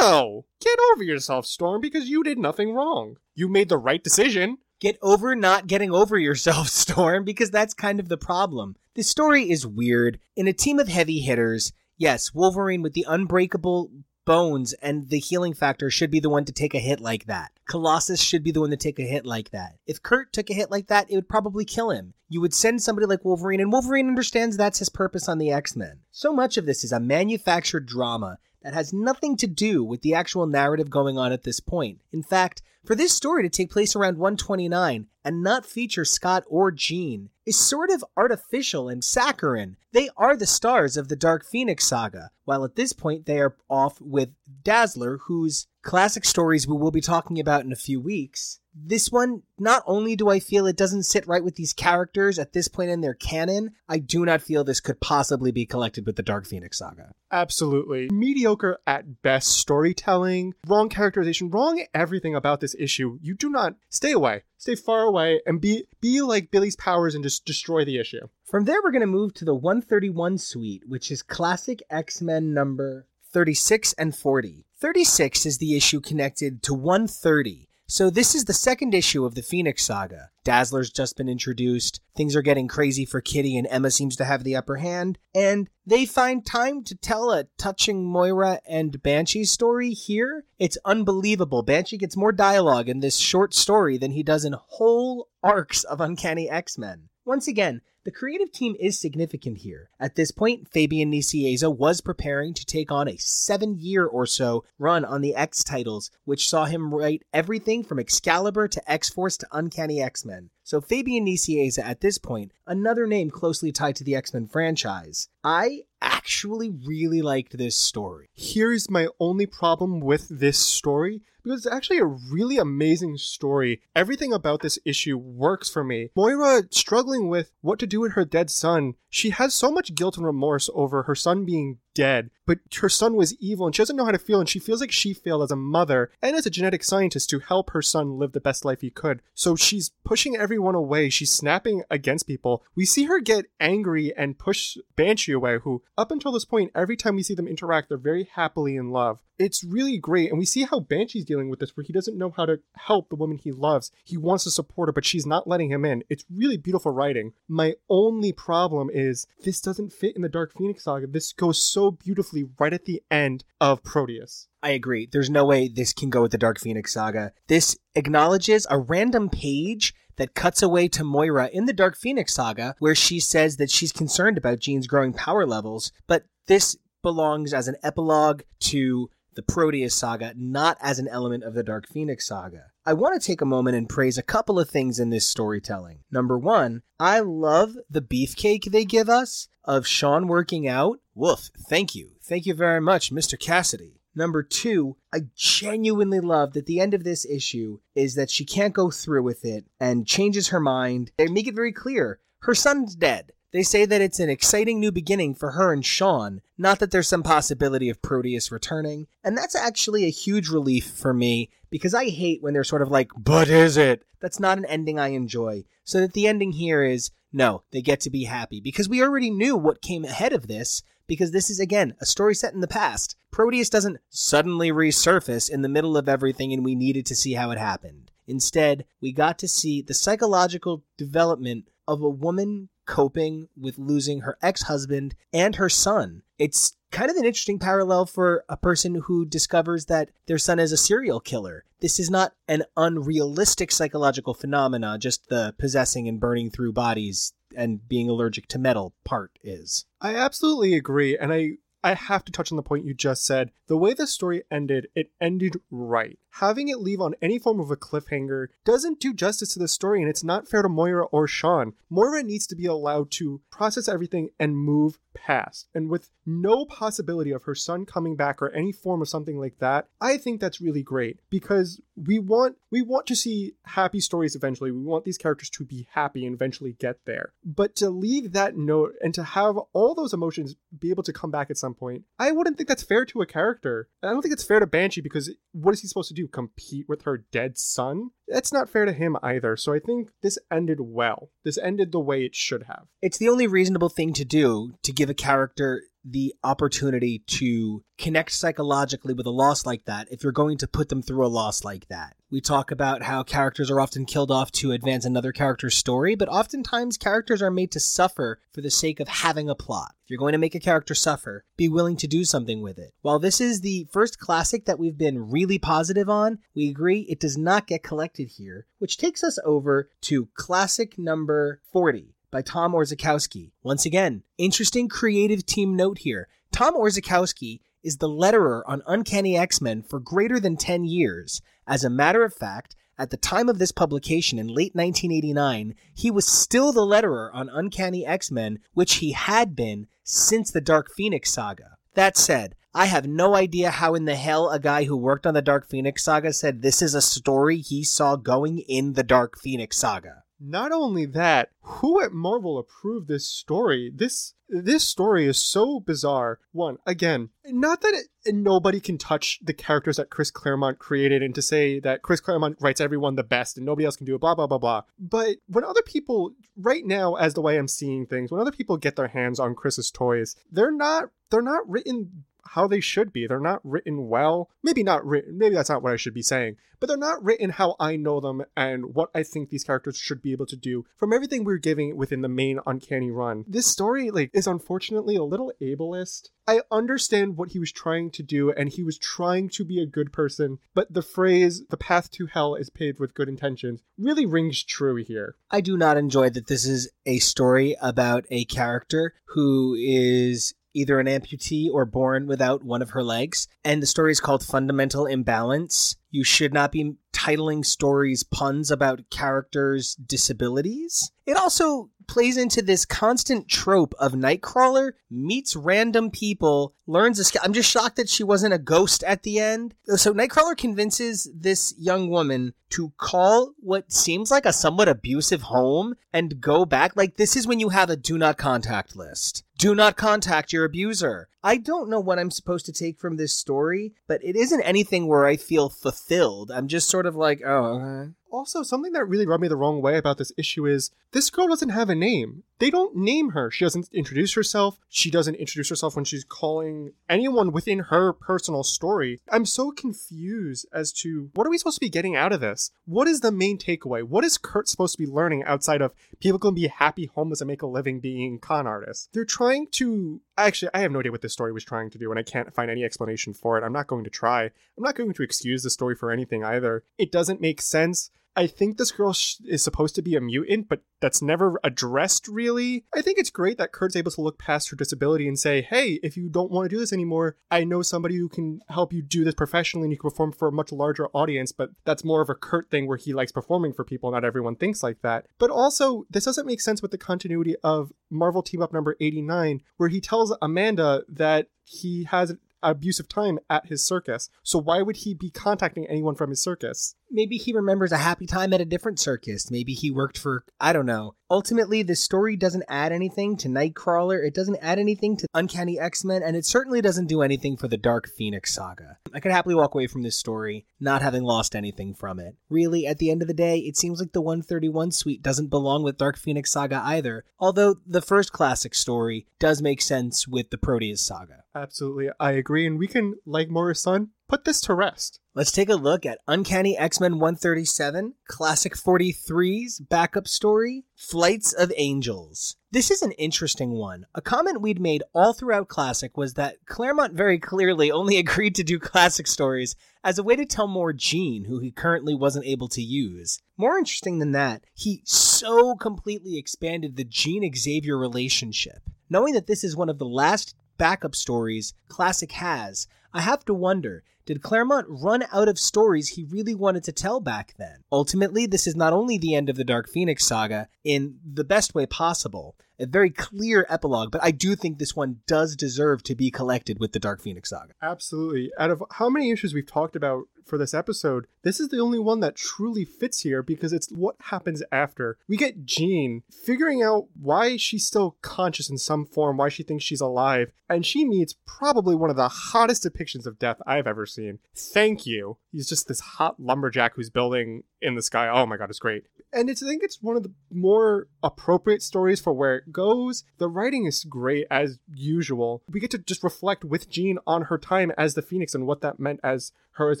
[0.00, 4.58] no get over yourself storm because you did nothing wrong you made the right decision
[4.80, 8.76] Get over not getting over yourself, Storm, because that's kind of the problem.
[8.94, 10.20] This story is weird.
[10.36, 13.90] In a team of heavy hitters, yes, Wolverine with the unbreakable
[14.24, 17.50] Bones and the healing factor should be the one to take a hit like that.
[17.66, 19.76] Colossus should be the one to take a hit like that.
[19.86, 22.12] If Kurt took a hit like that, it would probably kill him.
[22.28, 25.74] You would send somebody like Wolverine, and Wolverine understands that's his purpose on the X
[25.76, 26.00] Men.
[26.10, 28.38] So much of this is a manufactured drama
[28.68, 32.02] that has nothing to do with the actual narrative going on at this point.
[32.12, 36.70] In fact, for this story to take place around 129 and not feature Scott or
[36.70, 39.76] Jean is sort of artificial and saccharine.
[39.92, 43.56] They are the stars of the Dark Phoenix saga, while at this point they are
[43.70, 44.30] off with
[44.62, 48.60] Dazzler, whose classic stories we will be talking about in a few weeks.
[48.80, 52.52] This one, not only do I feel it doesn't sit right with these characters at
[52.52, 56.16] this point in their canon, I do not feel this could possibly be collected with
[56.16, 57.12] the Dark Phoenix saga.
[57.32, 58.08] Absolutely.
[58.10, 63.18] Mediocre at best storytelling, wrong characterization, wrong everything about this issue.
[63.20, 64.42] You do not stay away.
[64.58, 68.26] Stay far away and be be like Billy's powers and just destroy the issue.
[68.44, 72.52] From there, we're going to move to the 131 suite, which is classic X Men
[72.52, 74.66] number 36 and 40.
[74.80, 77.67] 36 is the issue connected to 130.
[77.90, 80.28] So this is the second issue of the Phoenix saga.
[80.44, 82.02] Dazzler's just been introduced.
[82.14, 85.18] Things are getting crazy for Kitty and Emma seems to have the upper hand.
[85.34, 90.44] And they find time to tell a touching Moira and Banshee story here.
[90.58, 91.62] It's unbelievable.
[91.62, 96.02] Banshee gets more dialogue in this short story than he does in whole arcs of
[96.02, 97.08] Uncanny X-Men.
[97.24, 99.90] Once again, the creative team is significant here.
[100.00, 104.64] At this point, Fabian Nicieza was preparing to take on a seven year or so
[104.78, 109.36] run on the X titles, which saw him write everything from Excalibur to X Force
[109.36, 110.48] to Uncanny X Men.
[110.68, 115.30] So Fabian Nicieza at this point, another name closely tied to the X Men franchise.
[115.42, 118.28] I actually really liked this story.
[118.34, 123.80] Here's my only problem with this story because it's actually a really amazing story.
[123.96, 126.10] Everything about this issue works for me.
[126.14, 128.92] Moira struggling with what to do with her dead son.
[129.08, 133.16] She has so much guilt and remorse over her son being dead, but her son
[133.16, 135.42] was evil and she doesn't know how to feel and she feels like she failed
[135.42, 138.64] as a mother and as a genetic scientist to help her son live the best
[138.64, 139.20] life he could.
[139.34, 141.10] So she's pushing everyone away.
[141.10, 142.62] She's snapping against people.
[142.76, 146.96] We see her get angry and push Banshee away, who up until this point, every
[146.96, 149.18] time we see them interact, they're very happily in love.
[149.38, 150.30] It's really great.
[150.30, 153.08] And we see how Banshee's dealing with this, where he doesn't know how to help
[153.08, 153.92] the woman he loves.
[154.04, 156.02] He wants to support her, but she's not letting him in.
[156.08, 157.34] It's really beautiful writing.
[157.46, 161.06] My only problem is this doesn't fit in the Dark Phoenix saga.
[161.06, 164.48] This goes so beautifully right at the end of Proteus.
[164.62, 165.08] I agree.
[165.10, 167.32] There's no way this can go with the Dark Phoenix saga.
[167.46, 172.74] This acknowledges a random page that cuts away to Moira in the Dark Phoenix saga,
[172.78, 177.68] where she says that she's concerned about Jean's growing power levels, but this belongs as
[177.68, 182.72] an epilogue to the Proteus saga, not as an element of the Dark Phoenix saga.
[182.84, 186.00] I want to take a moment and praise a couple of things in this storytelling.
[186.10, 190.98] Number one, I love the beefcake they give us of Sean working out.
[191.18, 192.12] Woof, thank you.
[192.22, 193.36] Thank you very much, Mr.
[193.36, 194.00] Cassidy.
[194.14, 198.72] Number two, I genuinely love that the end of this issue is that she can't
[198.72, 201.10] go through with it and changes her mind.
[201.18, 203.32] They make it very clear her son's dead.
[203.52, 207.08] They say that it's an exciting new beginning for her and Sean, not that there's
[207.08, 209.08] some possibility of Proteus returning.
[209.24, 212.92] And that's actually a huge relief for me because I hate when they're sort of
[212.92, 214.04] like, but is it?
[214.20, 215.64] That's not an ending I enjoy.
[215.82, 219.30] So that the ending here is no, they get to be happy because we already
[219.30, 222.68] knew what came ahead of this because this is again a story set in the
[222.68, 223.16] past.
[223.32, 227.50] Proteus doesn't suddenly resurface in the middle of everything and we needed to see how
[227.50, 228.12] it happened.
[228.28, 234.38] Instead, we got to see the psychological development of a woman coping with losing her
[234.42, 236.22] ex husband and her son.
[236.38, 240.72] It's kind of an interesting parallel for a person who discovers that their son is
[240.72, 241.64] a serial killer.
[241.80, 247.86] This is not an unrealistic psychological phenomena, just the possessing and burning through bodies and
[247.88, 249.84] being allergic to metal part is.
[250.00, 253.52] I absolutely agree, and I I have to touch on the point you just said.
[253.66, 256.18] The way the story ended, it ended right.
[256.32, 260.00] Having it leave on any form of a cliffhanger doesn't do justice to the story,
[260.00, 261.72] and it's not fair to Moira or Sean.
[261.90, 265.68] Moira needs to be allowed to process everything and move past.
[265.74, 269.58] And with no possibility of her son coming back or any form of something like
[269.58, 274.36] that, I think that's really great because we want we want to see happy stories
[274.36, 274.70] eventually.
[274.70, 277.32] We want these characters to be happy and eventually get there.
[277.44, 281.30] But to leave that note and to have all those emotions be able to come
[281.30, 283.88] back at some point, I wouldn't think that's fair to a character.
[284.02, 286.17] I don't think it's fair to Banshee because what is he supposed to do?
[286.18, 288.10] To compete with her dead son?
[288.26, 289.56] That's not fair to him either.
[289.56, 291.30] So I think this ended well.
[291.44, 292.88] This ended the way it should have.
[293.00, 298.32] It's the only reasonable thing to do to give a character the opportunity to connect
[298.32, 301.64] psychologically with a loss like that if you're going to put them through a loss
[301.64, 302.14] like that.
[302.30, 306.28] We talk about how characters are often killed off to advance another character's story, but
[306.28, 309.94] oftentimes characters are made to suffer for the sake of having a plot.
[310.04, 312.92] If you're going to make a character suffer, be willing to do something with it.
[313.00, 317.20] While this is the first classic that we've been really positive on, we agree it
[317.20, 322.72] does not get collected here, which takes us over to classic number 40 by Tom
[322.72, 323.52] Orzechowski.
[323.62, 326.28] Once again, interesting creative team note here.
[326.52, 331.40] Tom Orzechowski is the letterer on Uncanny X-Men for greater than 10 years.
[331.66, 336.10] As a matter of fact, at the time of this publication in late 1989, he
[336.10, 341.32] was still the letterer on Uncanny X-Men, which he had been since the Dark Phoenix
[341.32, 341.76] saga.
[341.94, 345.34] That said, I have no idea how in the hell a guy who worked on
[345.34, 349.38] the Dark Phoenix saga said this is a story he saw going in the Dark
[349.38, 350.24] Phoenix saga.
[350.40, 353.90] Not only that, who at Marvel approved this story?
[353.94, 356.38] This this story is so bizarre.
[356.52, 361.34] One, again, not that it, nobody can touch the characters that Chris Claremont created and
[361.34, 364.20] to say that Chris Claremont writes everyone the best and nobody else can do it,
[364.20, 364.82] blah, blah, blah, blah.
[364.98, 368.78] But when other people, right now, as the way I'm seeing things, when other people
[368.78, 373.26] get their hands on Chris's toys, they're not, they're not written how they should be.
[373.26, 374.50] They're not written well.
[374.62, 375.38] Maybe not written.
[375.38, 376.56] Maybe that's not what I should be saying.
[376.80, 380.22] But they're not written how I know them and what I think these characters should
[380.22, 383.44] be able to do from everything we're giving within the main Uncanny run.
[383.48, 386.28] This story, like, is unfortunately a little ableist.
[386.46, 389.86] I understand what he was trying to do, and he was trying to be a
[389.86, 394.24] good person, but the phrase, the path to hell is paved with good intentions, really
[394.24, 395.34] rings true here.
[395.50, 400.98] I do not enjoy that this is a story about a character who is either
[400.98, 403.48] an amputee or born without one of her legs.
[403.64, 405.96] And the story is called Fundamental Imbalance.
[406.10, 411.10] You should not be titling stories puns about characters' disabilities.
[411.26, 417.42] It also plays into this constant trope of Nightcrawler meets random people, learns a skill.
[417.44, 419.74] I'm just shocked that she wasn't a ghost at the end.
[419.84, 425.94] So Nightcrawler convinces this young woman to call what seems like a somewhat abusive home
[426.12, 426.96] and go back.
[426.96, 429.44] Like this is when you have a do not contact list.
[429.58, 431.28] Do not contact your abuser.
[431.42, 435.08] I don't know what I'm supposed to take from this story, but it isn't anything
[435.08, 436.52] where I feel fulfilled.
[436.52, 438.10] I'm just sort of like, oh.
[438.30, 441.48] Also, something that really rubbed me the wrong way about this issue is this girl
[441.48, 442.42] doesn't have a name.
[442.58, 443.50] They don't name her.
[443.50, 444.78] She doesn't introduce herself.
[444.88, 449.20] She doesn't introduce herself when she's calling anyone within her personal story.
[449.30, 452.70] I'm so confused as to what are we supposed to be getting out of this?
[452.84, 454.02] What is the main takeaway?
[454.02, 457.48] What is Kurt supposed to be learning outside of people can be happy, homeless, and
[457.48, 459.08] make a living being con artists?
[459.12, 460.20] They're trying to.
[460.36, 462.54] Actually, I have no idea what this story was trying to do, and I can't
[462.54, 463.64] find any explanation for it.
[463.64, 464.44] I'm not going to try.
[464.44, 466.84] I'm not going to excuse the story for anything either.
[466.96, 468.10] It doesn't make sense.
[468.38, 472.28] I think this girl sh- is supposed to be a mutant, but that's never addressed
[472.28, 472.84] really.
[472.94, 475.98] I think it's great that Kurt's able to look past her disability and say, hey,
[476.04, 479.02] if you don't want to do this anymore, I know somebody who can help you
[479.02, 482.22] do this professionally and you can perform for a much larger audience, but that's more
[482.22, 484.12] of a Kurt thing where he likes performing for people.
[484.12, 485.26] Not everyone thinks like that.
[485.40, 489.62] But also, this doesn't make sense with the continuity of Marvel Team Up number 89,
[489.78, 494.30] where he tells Amanda that he has abusive time at his circus.
[494.42, 496.94] So why would he be contacting anyone from his circus?
[497.10, 499.50] Maybe he remembers a happy time at a different circus.
[499.50, 501.14] Maybe he worked for, I don't know.
[501.30, 504.26] Ultimately, this story doesn't add anything to Nightcrawler.
[504.26, 507.68] It doesn't add anything to Uncanny X Men, and it certainly doesn't do anything for
[507.68, 508.96] the Dark Phoenix saga.
[509.12, 512.36] I could happily walk away from this story not having lost anything from it.
[512.48, 515.82] Really, at the end of the day, it seems like the 131 suite doesn't belong
[515.82, 520.58] with Dark Phoenix saga either, although the first classic story does make sense with the
[520.58, 521.44] Proteus saga.
[521.54, 525.18] Absolutely, I agree, and we can, like Moira's son, put this to rest.
[525.34, 531.72] Let's take a look at Uncanny X Men 137, Classic 43's backup story, Flights of
[531.76, 532.56] Angels.
[532.70, 534.04] This is an interesting one.
[534.14, 538.64] A comment we'd made all throughout Classic was that Claremont very clearly only agreed to
[538.64, 542.68] do Classic stories as a way to tell more Jean, who he currently wasn't able
[542.68, 543.40] to use.
[543.56, 548.82] More interesting than that, he so completely expanded the Jean Xavier relationship.
[549.08, 553.54] Knowing that this is one of the last backup stories Classic has, I have to
[553.54, 557.82] wonder did Claremont run out of stories he really wanted to tell back then?
[557.90, 561.74] Ultimately, this is not only the end of the Dark Phoenix saga in the best
[561.74, 566.14] way possible, a very clear epilogue, but I do think this one does deserve to
[566.14, 567.72] be collected with the Dark Phoenix saga.
[567.80, 568.50] Absolutely.
[568.58, 571.98] Out of how many issues we've talked about for this episode, this is the only
[571.98, 575.18] one that truly fits here because it's what happens after.
[575.28, 579.84] We get Jean figuring out why she's still conscious in some form, why she thinks
[579.84, 584.06] she's alive, and she meets probably one of the hottest depictions of death I've ever
[584.06, 584.38] seen.
[584.56, 585.36] Thank you.
[585.52, 588.28] He's just this hot lumberjack who's building in the sky.
[588.28, 589.04] Oh my god, it's great.
[589.32, 593.24] and it's, I think it's one of the more appropriate stories for where it goes.
[593.38, 595.62] The writing is great as usual.
[595.70, 598.80] We get to just reflect with Jean on her time as the Phoenix and what
[598.80, 600.00] that meant as her as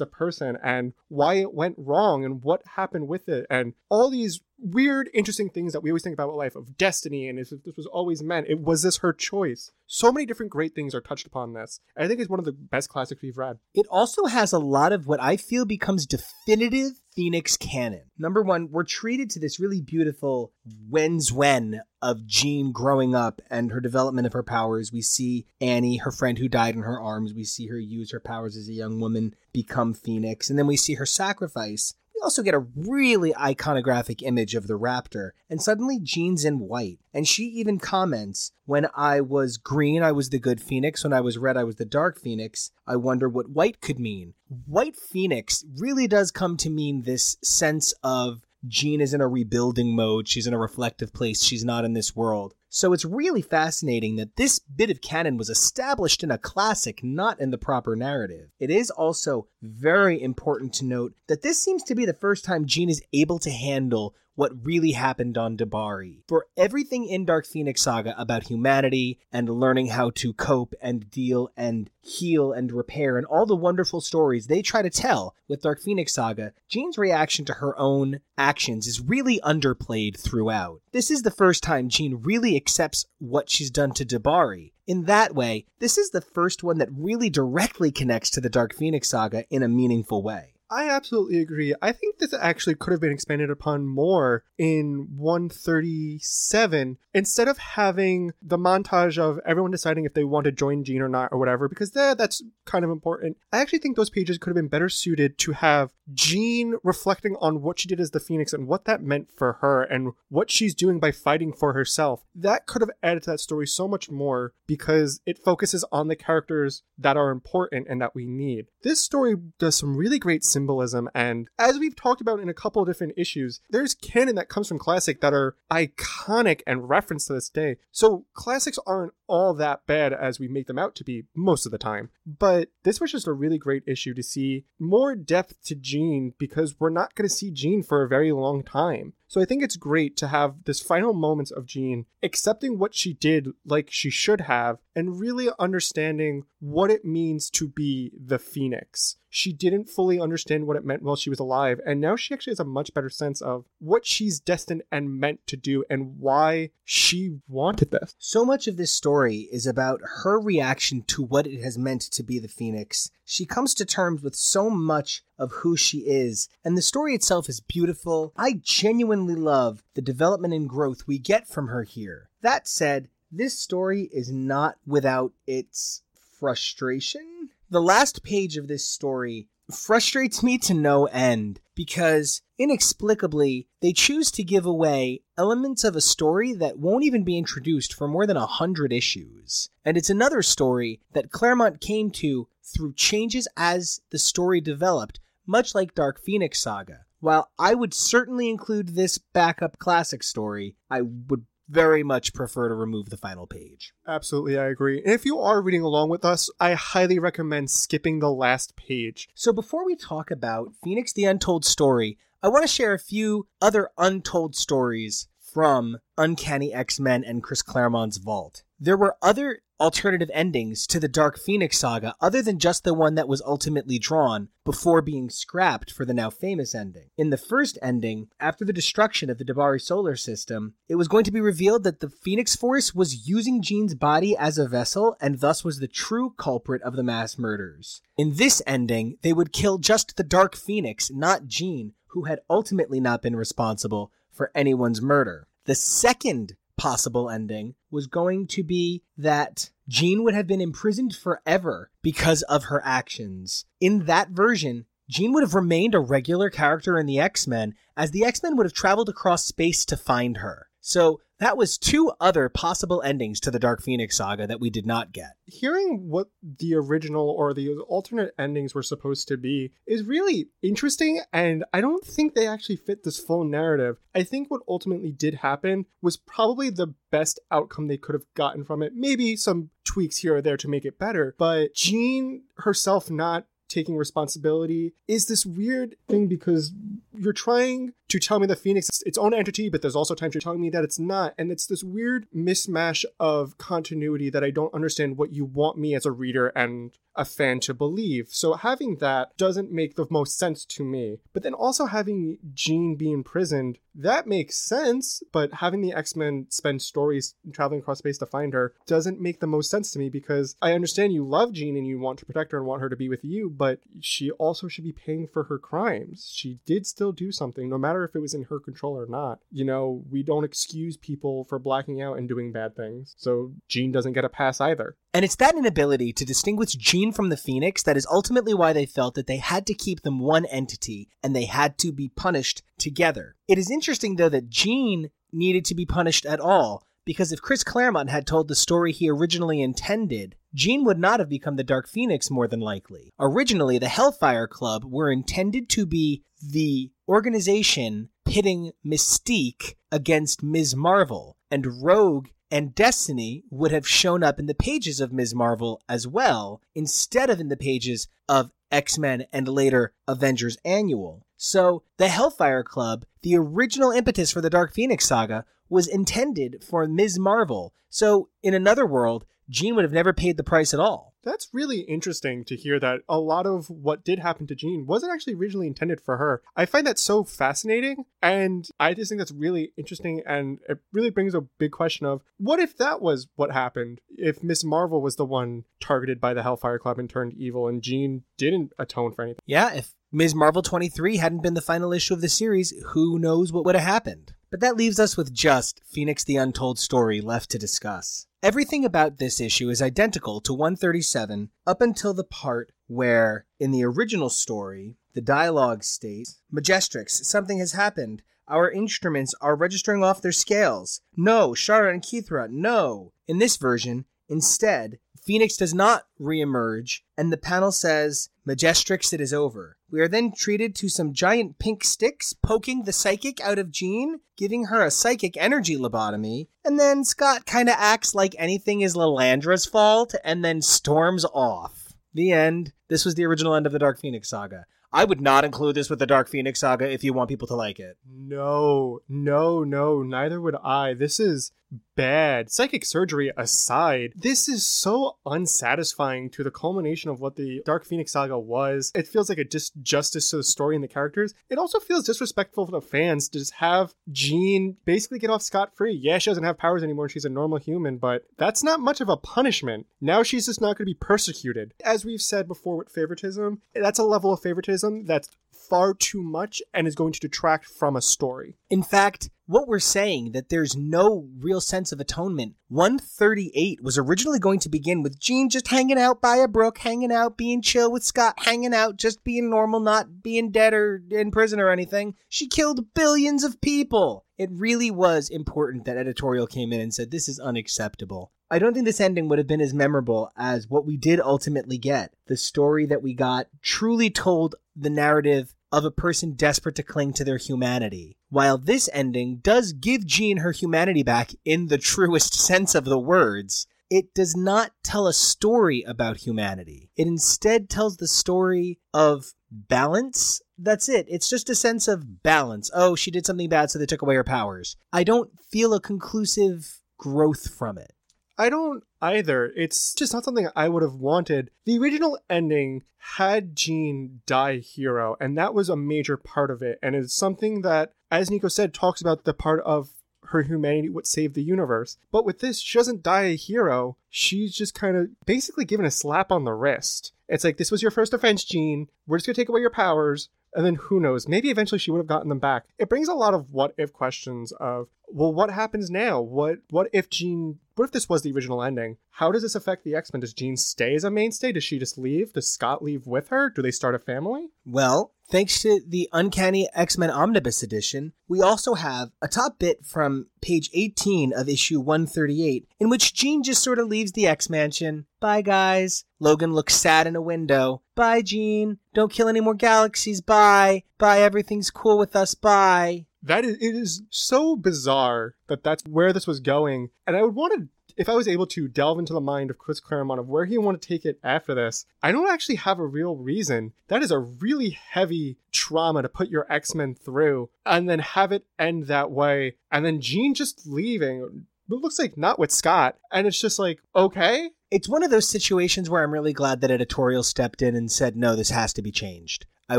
[0.00, 4.40] a person and why it went wrong and what happened with it and all these
[4.60, 7.86] weird, interesting things that we always think about life of destiny and if this was
[7.86, 9.70] always meant, it was this her choice.
[9.86, 11.80] So many different great things are touched upon this.
[11.96, 13.58] I think it's one of the best classics we've read.
[13.74, 18.02] It also has a lot of what I feel becomes definitive Phoenix canon.
[18.16, 20.52] Number one, we're treated to this really beautiful
[20.88, 24.92] when's when of Jean growing up and her development of her powers.
[24.92, 27.34] We see Annie, her friend who died in her arms.
[27.34, 30.48] We see her use her powers as a young woman, become Phoenix.
[30.48, 34.78] And then we see her sacrifice we also get a really iconographic image of the
[34.78, 36.98] raptor, and suddenly Jean's in white.
[37.14, 41.04] And she even comments, When I was green, I was the good phoenix.
[41.04, 42.72] When I was red, I was the dark phoenix.
[42.86, 44.34] I wonder what white could mean.
[44.66, 49.94] White phoenix really does come to mean this sense of Jean is in a rebuilding
[49.94, 50.26] mode.
[50.26, 51.44] She's in a reflective place.
[51.44, 52.54] She's not in this world.
[52.70, 57.40] So it's really fascinating that this bit of canon was established in a classic, not
[57.40, 58.50] in the proper narrative.
[58.60, 62.66] It is also very important to note that this seems to be the first time
[62.66, 66.22] Jean is able to handle what really happened on D'Bari.
[66.28, 71.50] For everything in Dark Phoenix Saga about humanity and learning how to cope and deal
[71.56, 75.80] and heal and repair and all the wonderful stories they try to tell with Dark
[75.80, 80.82] Phoenix Saga, Jean's reaction to her own actions is really underplayed throughout.
[80.92, 84.74] This is the first time Jean really accepts what she's done to D'Bari.
[84.86, 88.74] In that way, this is the first one that really directly connects to the Dark
[88.74, 90.52] Phoenix Saga in a meaningful way.
[90.70, 91.74] I absolutely agree.
[91.80, 98.32] I think this actually could have been expanded upon more in 137 instead of having
[98.42, 101.70] the montage of everyone deciding if they want to join Jean or not or whatever,
[101.70, 103.38] because that, that's kind of important.
[103.50, 107.62] I actually think those pages could have been better suited to have Jean reflecting on
[107.62, 110.74] what she did as the Phoenix and what that meant for her and what she's
[110.74, 112.24] doing by fighting for herself.
[112.34, 116.16] That could have added to that story so much more because it focuses on the
[116.16, 118.66] characters that are important and that we need.
[118.82, 122.82] This story does some really great symbolism, and as we've talked about in a couple
[122.82, 127.34] of different issues, there's canon that comes from Classic that are iconic and referenced to
[127.34, 127.76] this day.
[127.90, 131.72] So classics aren't all that bad as we make them out to be most of
[131.72, 132.10] the time.
[132.26, 135.97] But this was just a really great issue to see more depth to Jean
[136.38, 139.12] because we're not going to see Jean for a very long time.
[139.28, 143.12] So I think it's great to have this final moments of Jean accepting what she
[143.12, 149.16] did like she should have and really understanding what it means to be the Phoenix.
[149.30, 152.52] She didn't fully understand what it meant while she was alive, and now she actually
[152.52, 156.70] has a much better sense of what she's destined and meant to do and why
[156.82, 158.14] she wanted this.
[158.18, 162.22] So much of this story is about her reaction to what it has meant to
[162.22, 163.10] be the Phoenix.
[163.24, 167.50] She comes to terms with so much of who she is, and the story itself
[167.50, 168.32] is beautiful.
[168.34, 172.30] I genuinely love the development and growth we get from her here.
[172.42, 176.02] That said, this story is not without its
[176.38, 177.50] frustration.
[177.70, 184.30] The last page of this story frustrates me to no end because inexplicably they choose
[184.30, 188.36] to give away elements of a story that won't even be introduced for more than
[188.36, 189.68] a hundred issues.
[189.84, 195.74] And it's another story that Claremont came to through changes as the story developed, much
[195.74, 197.04] like Dark Phoenix Saga.
[197.20, 202.74] While I would certainly include this backup classic story, I would very much prefer to
[202.74, 203.92] remove the final page.
[204.06, 205.02] Absolutely, I agree.
[205.02, 209.28] And if you are reading along with us, I highly recommend skipping the last page.
[209.34, 213.48] So before we talk about Phoenix the Untold Story, I want to share a few
[213.60, 218.62] other untold stories from Uncanny X Men and Chris Claremont's vault.
[218.78, 223.14] There were other alternative endings to the Dark Phoenix saga other than just the one
[223.14, 227.10] that was ultimately drawn before being scrapped for the now famous ending.
[227.16, 231.24] In the first ending, after the destruction of the D'Bari solar system, it was going
[231.24, 235.40] to be revealed that the Phoenix Force was using Jean's body as a vessel and
[235.40, 238.02] thus was the true culprit of the mass murders.
[238.16, 243.00] In this ending, they would kill just the Dark Phoenix, not Jean, who had ultimately
[243.00, 245.46] not been responsible for anyone's murder.
[245.64, 251.90] The second possible ending was going to be that Jean would have been imprisoned forever
[252.02, 253.66] because of her actions.
[253.80, 258.10] In that version, Jean would have remained a regular character in the X Men, as
[258.10, 260.67] the X Men would have traveled across space to find her.
[260.80, 264.86] So that was two other possible endings to the Dark Phoenix saga that we did
[264.86, 265.36] not get.
[265.44, 271.20] Hearing what the original or the alternate endings were supposed to be is really interesting,
[271.32, 273.98] and I don't think they actually fit this full narrative.
[274.14, 278.64] I think what ultimately did happen was probably the best outcome they could have gotten
[278.64, 278.94] from it.
[278.94, 283.96] Maybe some tweaks here or there to make it better, but Jean herself not taking
[283.96, 286.72] responsibility is this weird thing because
[287.14, 290.34] you're trying to tell me the Phoenix is its own entity, but there's also times
[290.34, 291.34] you're telling me that it's not.
[291.36, 295.94] And it's this weird mismatch of continuity that I don't understand what you want me
[295.94, 298.28] as a reader and a fan to believe.
[298.30, 301.18] So having that doesn't make the most sense to me.
[301.32, 305.22] But then also having Jean be imprisoned, that makes sense.
[305.32, 309.40] But having the X Men spend stories traveling across space to find her doesn't make
[309.40, 312.26] the most sense to me because I understand you love Jean and you want to
[312.26, 315.26] protect her and want her to be with you, but she also should be paying
[315.26, 316.30] for her crimes.
[316.32, 319.40] She did still do something, no matter if it was in her control or not.
[319.50, 323.14] You know, we don't excuse people for blacking out and doing bad things.
[323.16, 324.96] So Jean doesn't get a pass either.
[325.14, 328.86] And it's that inability to distinguish Jean from the Phoenix that is ultimately why they
[328.86, 332.62] felt that they had to keep them one entity and they had to be punished
[332.78, 333.34] together.
[333.48, 337.64] It is interesting, though, that Jean needed to be punished at all, because if Chris
[337.64, 341.88] Claremont had told the story he originally intended, Jean would not have become the Dark
[341.88, 343.14] Phoenix more than likely.
[343.18, 350.76] Originally, the Hellfire Club were intended to be the organization pitting Mystique against Ms.
[350.76, 355.34] Marvel, and Rogue and Destiny would have shown up in the pages of Ms.
[355.34, 361.24] Marvel as well, instead of in the pages of X Men and later Avengers Annual.
[361.38, 366.86] So, the Hellfire Club, the original impetus for the Dark Phoenix saga, was intended for
[366.86, 367.18] Ms.
[367.18, 367.74] Marvel.
[367.88, 371.14] So, in another world, Jean would have never paid the price at all.
[371.24, 375.12] That's really interesting to hear that a lot of what did happen to Jean wasn't
[375.12, 376.42] actually originally intended for her.
[376.56, 381.10] I find that so fascinating, and I just think that's really interesting, and it really
[381.10, 384.00] brings a big question of what if that was what happened?
[384.08, 387.82] If Miss Marvel was the one targeted by the Hellfire Club and turned evil, and
[387.82, 389.40] Jean didn't atone for anything?
[389.44, 390.34] Yeah, if Ms.
[390.34, 393.84] Marvel 23 hadn't been the final issue of the series, who knows what would have
[393.84, 394.32] happened?
[394.50, 398.26] But that leaves us with just Phoenix the Untold Story left to discuss.
[398.42, 403.84] Everything about this issue is identical to 137 up until the part where, in the
[403.84, 408.22] original story, the dialogue states Majestrix, something has happened.
[408.46, 411.02] Our instruments are registering off their scales.
[411.16, 413.12] No, Sharra and K'ythri, no.
[413.26, 419.34] In this version, instead, Phoenix does not reemerge, and the panel says, Majestrix, it is
[419.34, 419.77] over.
[419.90, 424.20] We are then treated to some giant pink sticks poking the psychic out of Jean,
[424.36, 429.64] giving her a psychic energy lobotomy, and then Scott kinda acts like anything is Lilandra's
[429.64, 431.94] fault and then storms off.
[432.12, 432.72] The end.
[432.88, 434.66] This was the original end of the Dark Phoenix saga.
[434.92, 437.54] I would not include this with the Dark Phoenix saga if you want people to
[437.54, 437.96] like it.
[438.06, 440.94] No, no, no, neither would I.
[440.94, 441.52] This is
[441.96, 442.50] bad.
[442.50, 448.12] Psychic surgery aside, this is so unsatisfying to the culmination of what the Dark Phoenix
[448.12, 448.92] saga was.
[448.94, 451.34] It feels like a disjustice to the story and the characters.
[451.50, 455.76] It also feels disrespectful for the fans to just have Jean basically get off scot
[455.76, 455.92] free.
[455.92, 457.08] Yeah, she doesn't have powers anymore.
[457.08, 459.86] She's a normal human, but that's not much of a punishment.
[460.00, 461.74] Now she's just not going to be persecuted.
[461.84, 465.28] As we've said before with favoritism, that's a level of favoritism that's
[465.68, 468.56] far too much and is going to detract from a story.
[468.70, 472.54] In fact, what we're saying that there's no real sense of atonement.
[472.68, 477.10] 138 was originally going to begin with Jean just hanging out by a brook, hanging
[477.10, 481.30] out, being chill with Scott, hanging out, just being normal, not being dead or in
[481.30, 482.14] prison or anything.
[482.28, 484.26] She killed billions of people.
[484.36, 488.32] It really was important that editorial came in and said this is unacceptable.
[488.50, 491.76] I don't think this ending would have been as memorable as what we did ultimately
[491.76, 492.14] get.
[492.26, 497.12] The story that we got truly told the narrative of a person desperate to cling
[497.14, 498.16] to their humanity.
[498.30, 502.98] While this ending does give Jean her humanity back in the truest sense of the
[502.98, 506.90] words, it does not tell a story about humanity.
[506.96, 510.42] It instead tells the story of balance.
[510.58, 511.06] That's it.
[511.08, 512.70] It's just a sense of balance.
[512.74, 514.76] Oh, she did something bad, so they took away her powers.
[514.92, 517.92] I don't feel a conclusive growth from it.
[518.38, 519.52] I don't either.
[519.56, 521.50] It's just not something I would have wanted.
[521.64, 522.84] The original ending
[523.16, 526.78] had Jean die hero, and that was a major part of it.
[526.82, 529.90] And it's something that, as Nico said, talks about the part of
[530.26, 531.96] her humanity what saved the universe.
[532.12, 533.96] But with this, she doesn't die a hero.
[534.10, 537.12] She's just kind of basically given a slap on the wrist.
[537.28, 538.88] It's like, this was your first offense, Jean.
[539.06, 540.28] We're just going to take away your powers.
[540.54, 541.28] And then who knows?
[541.28, 542.64] Maybe eventually she would have gotten them back.
[542.78, 546.20] It brings a lot of what if questions of, well, what happens now?
[546.20, 548.96] What what if Jean what if this was the original ending?
[549.10, 550.20] How does this affect the X-Men?
[550.20, 551.52] Does Jean stay as a mainstay?
[551.52, 552.32] Does she just leave?
[552.32, 553.50] Does Scott leave with her?
[553.50, 554.48] Do they start a family?
[554.66, 559.84] Well, thanks to the Uncanny X Men Omnibus Edition, we also have a top bit
[559.84, 564.50] from page 18 of issue 138, in which Jean just sort of leaves the X
[564.50, 565.06] Mansion.
[565.20, 566.04] Bye, guys.
[566.20, 567.82] Logan looks sad in a window.
[567.94, 568.78] Bye, Jean.
[568.94, 570.20] Don't kill any more galaxies.
[570.20, 570.84] Bye.
[570.98, 572.34] Bye, everything's cool with us.
[572.34, 573.06] Bye.
[573.22, 576.90] That is, it is so bizarre that that's where this was going.
[577.06, 579.58] And I would want to if I was able to delve into the mind of
[579.58, 582.78] Chris Claremont of where he wanted to take it after this, I don't actually have
[582.78, 583.72] a real reason.
[583.88, 588.30] That is a really heavy trauma to put your X Men through and then have
[588.30, 589.56] it end that way.
[589.72, 591.46] And then Jean just leaving.
[591.70, 592.96] It looks like not with Scott.
[593.12, 594.50] And it's just like, okay.
[594.70, 598.16] It's one of those situations where I'm really glad that editorial stepped in and said,
[598.16, 599.46] no, this has to be changed.
[599.68, 599.78] I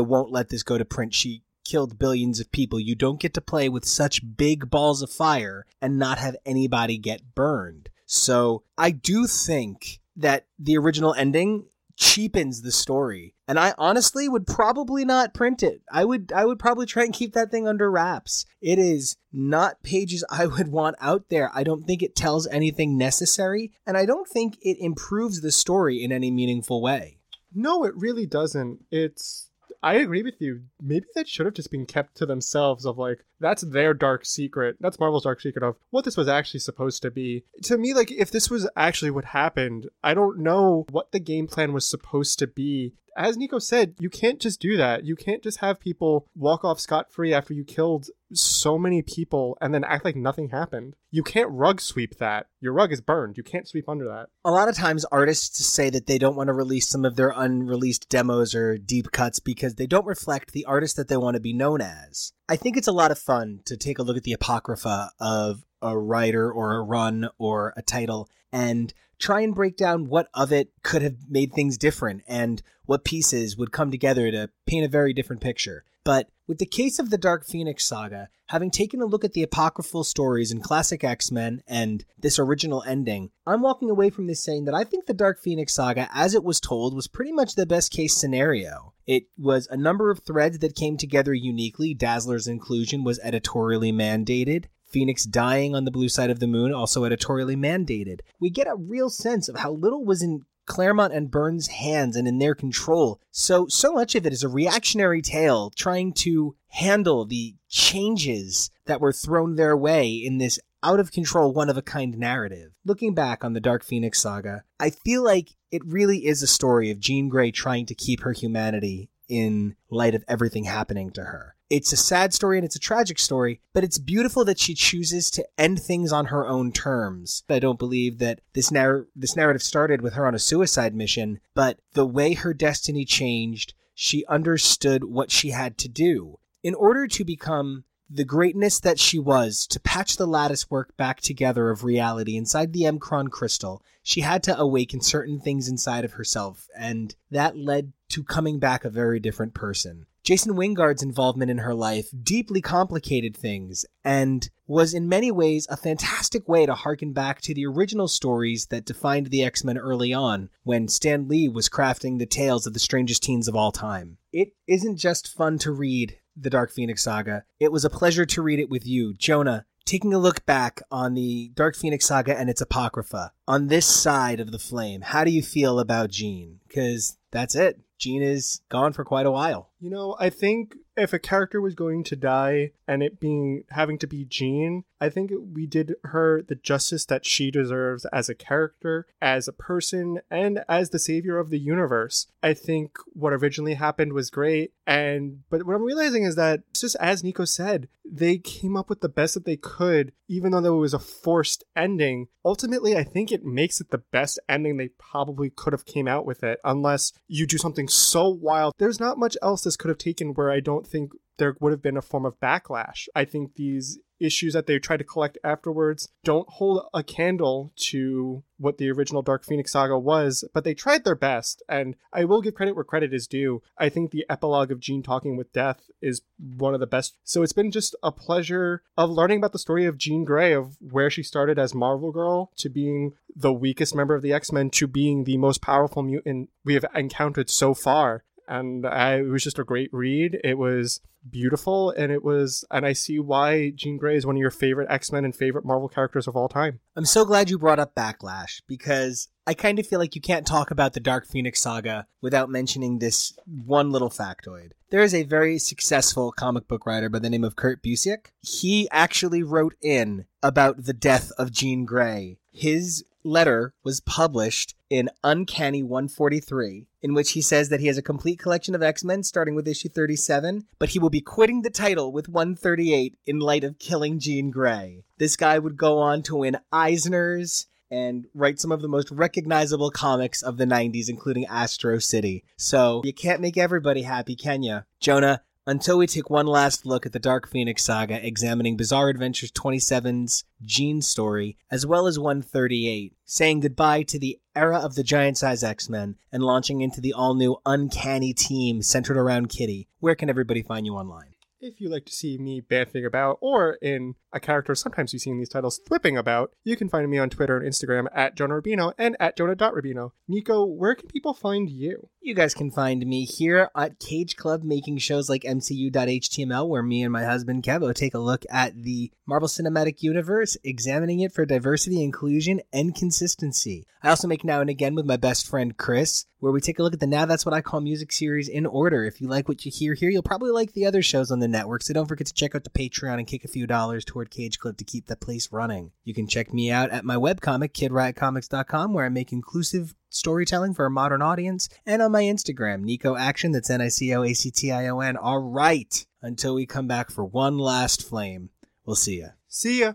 [0.00, 1.14] won't let this go to print.
[1.14, 2.80] She killed billions of people.
[2.80, 6.98] You don't get to play with such big balls of fire and not have anybody
[6.98, 7.88] get burned.
[8.06, 11.66] So I do think that the original ending
[12.00, 13.34] cheapens the story.
[13.46, 15.82] And I honestly would probably not print it.
[15.92, 18.46] I would I would probably try and keep that thing under wraps.
[18.60, 21.50] It is not pages I would want out there.
[21.54, 26.02] I don't think it tells anything necessary, and I don't think it improves the story
[26.02, 27.18] in any meaningful way.
[27.54, 28.80] No, it really doesn't.
[28.90, 29.50] It's
[29.82, 30.62] I agree with you.
[30.80, 34.76] Maybe that should have just been kept to themselves of like that's their dark secret.
[34.80, 37.44] That's Marvel's dark secret of what this was actually supposed to be.
[37.64, 41.46] To me like if this was actually what happened, I don't know what the game
[41.46, 45.04] plan was supposed to be as Nico said, you can't just do that.
[45.04, 49.58] You can't just have people walk off scot free after you killed so many people
[49.60, 50.94] and then act like nothing happened.
[51.10, 52.46] You can't rug sweep that.
[52.60, 53.36] Your rug is burned.
[53.36, 54.28] You can't sweep under that.
[54.44, 57.32] A lot of times, artists say that they don't want to release some of their
[57.34, 61.40] unreleased demos or deep cuts because they don't reflect the artist that they want to
[61.40, 62.32] be known as.
[62.50, 65.64] I think it's a lot of fun to take a look at the apocrypha of
[65.80, 70.52] a writer or a run or a title and try and break down what of
[70.52, 74.88] it could have made things different and what pieces would come together to paint a
[74.88, 75.84] very different picture.
[76.02, 79.42] But with the case of the Dark Phoenix saga, having taken a look at the
[79.44, 84.42] apocryphal stories in classic X Men and this original ending, I'm walking away from this
[84.42, 87.54] saying that I think the Dark Phoenix saga, as it was told, was pretty much
[87.54, 88.94] the best case scenario.
[89.06, 91.94] It was a number of threads that came together uniquely.
[91.94, 94.64] Dazzler's inclusion was editorially mandated.
[94.90, 98.22] Phoenix dying on the blue side of the moon, also editorially mandated.
[98.40, 102.28] We get a real sense of how little was in Claremont and Byrne's hands and
[102.28, 103.20] in their control.
[103.32, 109.00] So, so much of it is a reactionary tale trying to handle the changes that
[109.00, 112.70] were thrown their way in this out of control, one of a kind narrative.
[112.84, 116.92] Looking back on the Dark Phoenix saga, I feel like it really is a story
[116.92, 121.56] of Jean Grey trying to keep her humanity in light of everything happening to her.
[121.70, 125.30] It's a sad story and it's a tragic story, but it's beautiful that she chooses
[125.30, 127.44] to end things on her own terms.
[127.48, 131.38] I don't believe that this narr- this narrative started with her on a suicide mission,
[131.54, 137.06] but the way her destiny changed, she understood what she had to do in order
[137.06, 141.84] to become the greatness that she was to patch the lattice work back together of
[141.84, 147.14] reality inside the M'Kraan crystal, she had to awaken certain things inside of herself, and
[147.30, 150.06] that led to coming back a very different person.
[150.30, 155.76] Jason Wyngarde's involvement in her life deeply complicated things and was in many ways a
[155.76, 160.48] fantastic way to harken back to the original stories that defined the X-Men early on
[160.62, 164.18] when Stan Lee was crafting the tales of the strangest teens of all time.
[164.32, 167.42] It isn't just fun to read the Dark Phoenix saga.
[167.58, 169.66] It was a pleasure to read it with you, Jonah.
[169.84, 174.38] Taking a look back on the Dark Phoenix saga and its apocrypha, on this side
[174.38, 176.60] of the flame, how do you feel about Jean?
[176.68, 177.80] Because that's it.
[178.00, 179.70] Jean is gone for quite a while.
[179.78, 183.98] You know, I think if a character was going to die and it being having
[183.98, 188.34] to be Jean, I think we did her the justice that she deserves as a
[188.34, 192.26] character, as a person, and as the savior of the universe.
[192.42, 196.96] I think what originally happened was great, and but what I'm realizing is that just
[196.96, 200.74] as Nico said, they came up with the best that they could, even though there
[200.74, 202.28] was a forced ending.
[202.44, 206.26] Ultimately, I think it makes it the best ending they probably could have came out
[206.26, 208.74] with it, unless you do something so wild.
[208.78, 211.82] There's not much else this could have taken where I don't think there would have
[211.82, 213.08] been a form of backlash.
[213.14, 218.42] I think these issues that they try to collect afterwards don't hold a candle to
[218.58, 222.42] what the original Dark Phoenix saga was, but they tried their best, and I will
[222.42, 223.62] give credit where credit is due.
[223.78, 227.16] I think the epilogue of Jean talking with Death is one of the best.
[227.24, 230.76] So it's been just a pleasure of learning about the story of Jean Grey, of
[230.80, 234.68] where she started as Marvel Girl to being the weakest member of the X Men
[234.70, 239.44] to being the most powerful mutant we have encountered so far and I, it was
[239.44, 240.38] just a great read.
[240.42, 244.40] It was beautiful, and it was, and I see why Jean Grey is one of
[244.40, 246.80] your favorite X Men and favorite Marvel characters of all time.
[246.96, 250.46] I'm so glad you brought up Backlash because I kind of feel like you can't
[250.46, 254.72] talk about the Dark Phoenix saga without mentioning this one little factoid.
[254.90, 258.26] There is a very successful comic book writer by the name of Kurt Busiek.
[258.40, 262.38] He actually wrote in about the death of Jean Grey.
[262.50, 268.02] His letter was published in Uncanny 143, in which he says that he has a
[268.02, 271.70] complete collection of X Men starting with issue 37, but he will be quitting the
[271.70, 275.04] title with 138 in light of killing Jean Grey.
[275.18, 279.90] This guy would go on to win Eisner's and write some of the most recognizable
[279.90, 282.44] comics of the 90s, including Astro City.
[282.56, 284.82] So you can't make everybody happy, can you?
[285.00, 289.52] Jonah, until we take one last look at the Dark Phoenix saga, examining Bizarre Adventures
[289.52, 295.38] 27's Jean story, as well as 138, saying goodbye to the era of the giant
[295.38, 299.86] size X Men and launching into the all new Uncanny team centered around Kitty.
[300.00, 301.29] Where can everybody find you online?
[301.62, 305.28] If you like to see me banting about, or in a character sometimes you see
[305.28, 308.62] in these titles flipping about, you can find me on Twitter and Instagram at Jonah
[308.62, 310.12] Rubino and at Jonah.Rubino.
[310.26, 312.08] Nico, where can people find you?
[312.22, 317.02] You guys can find me here at Cage Club making shows like MCU.html, where me
[317.02, 321.44] and my husband Kevo take a look at the Marvel Cinematic Universe, examining it for
[321.44, 323.86] diversity, inclusion, and consistency.
[324.02, 326.82] I also make Now and Again with my best friend Chris, where we take a
[326.82, 329.04] look at the Now That's What I Call Music series in order.
[329.04, 331.48] If you like what you hear here, you'll probably like the other shows on the
[331.50, 334.30] network, so don't forget to check out the Patreon and kick a few dollars toward
[334.30, 335.92] Cage Club to keep the place running.
[336.04, 340.86] You can check me out at my webcomic, kidriotcomics.com, where I make inclusive storytelling for
[340.86, 344.34] a modern audience, and on my Instagram, Nico Action, that's N I C O A
[344.34, 345.16] C T I O N.
[345.16, 348.50] All right, until we come back for one last flame,
[348.84, 349.28] we'll see ya.
[349.48, 349.94] See ya.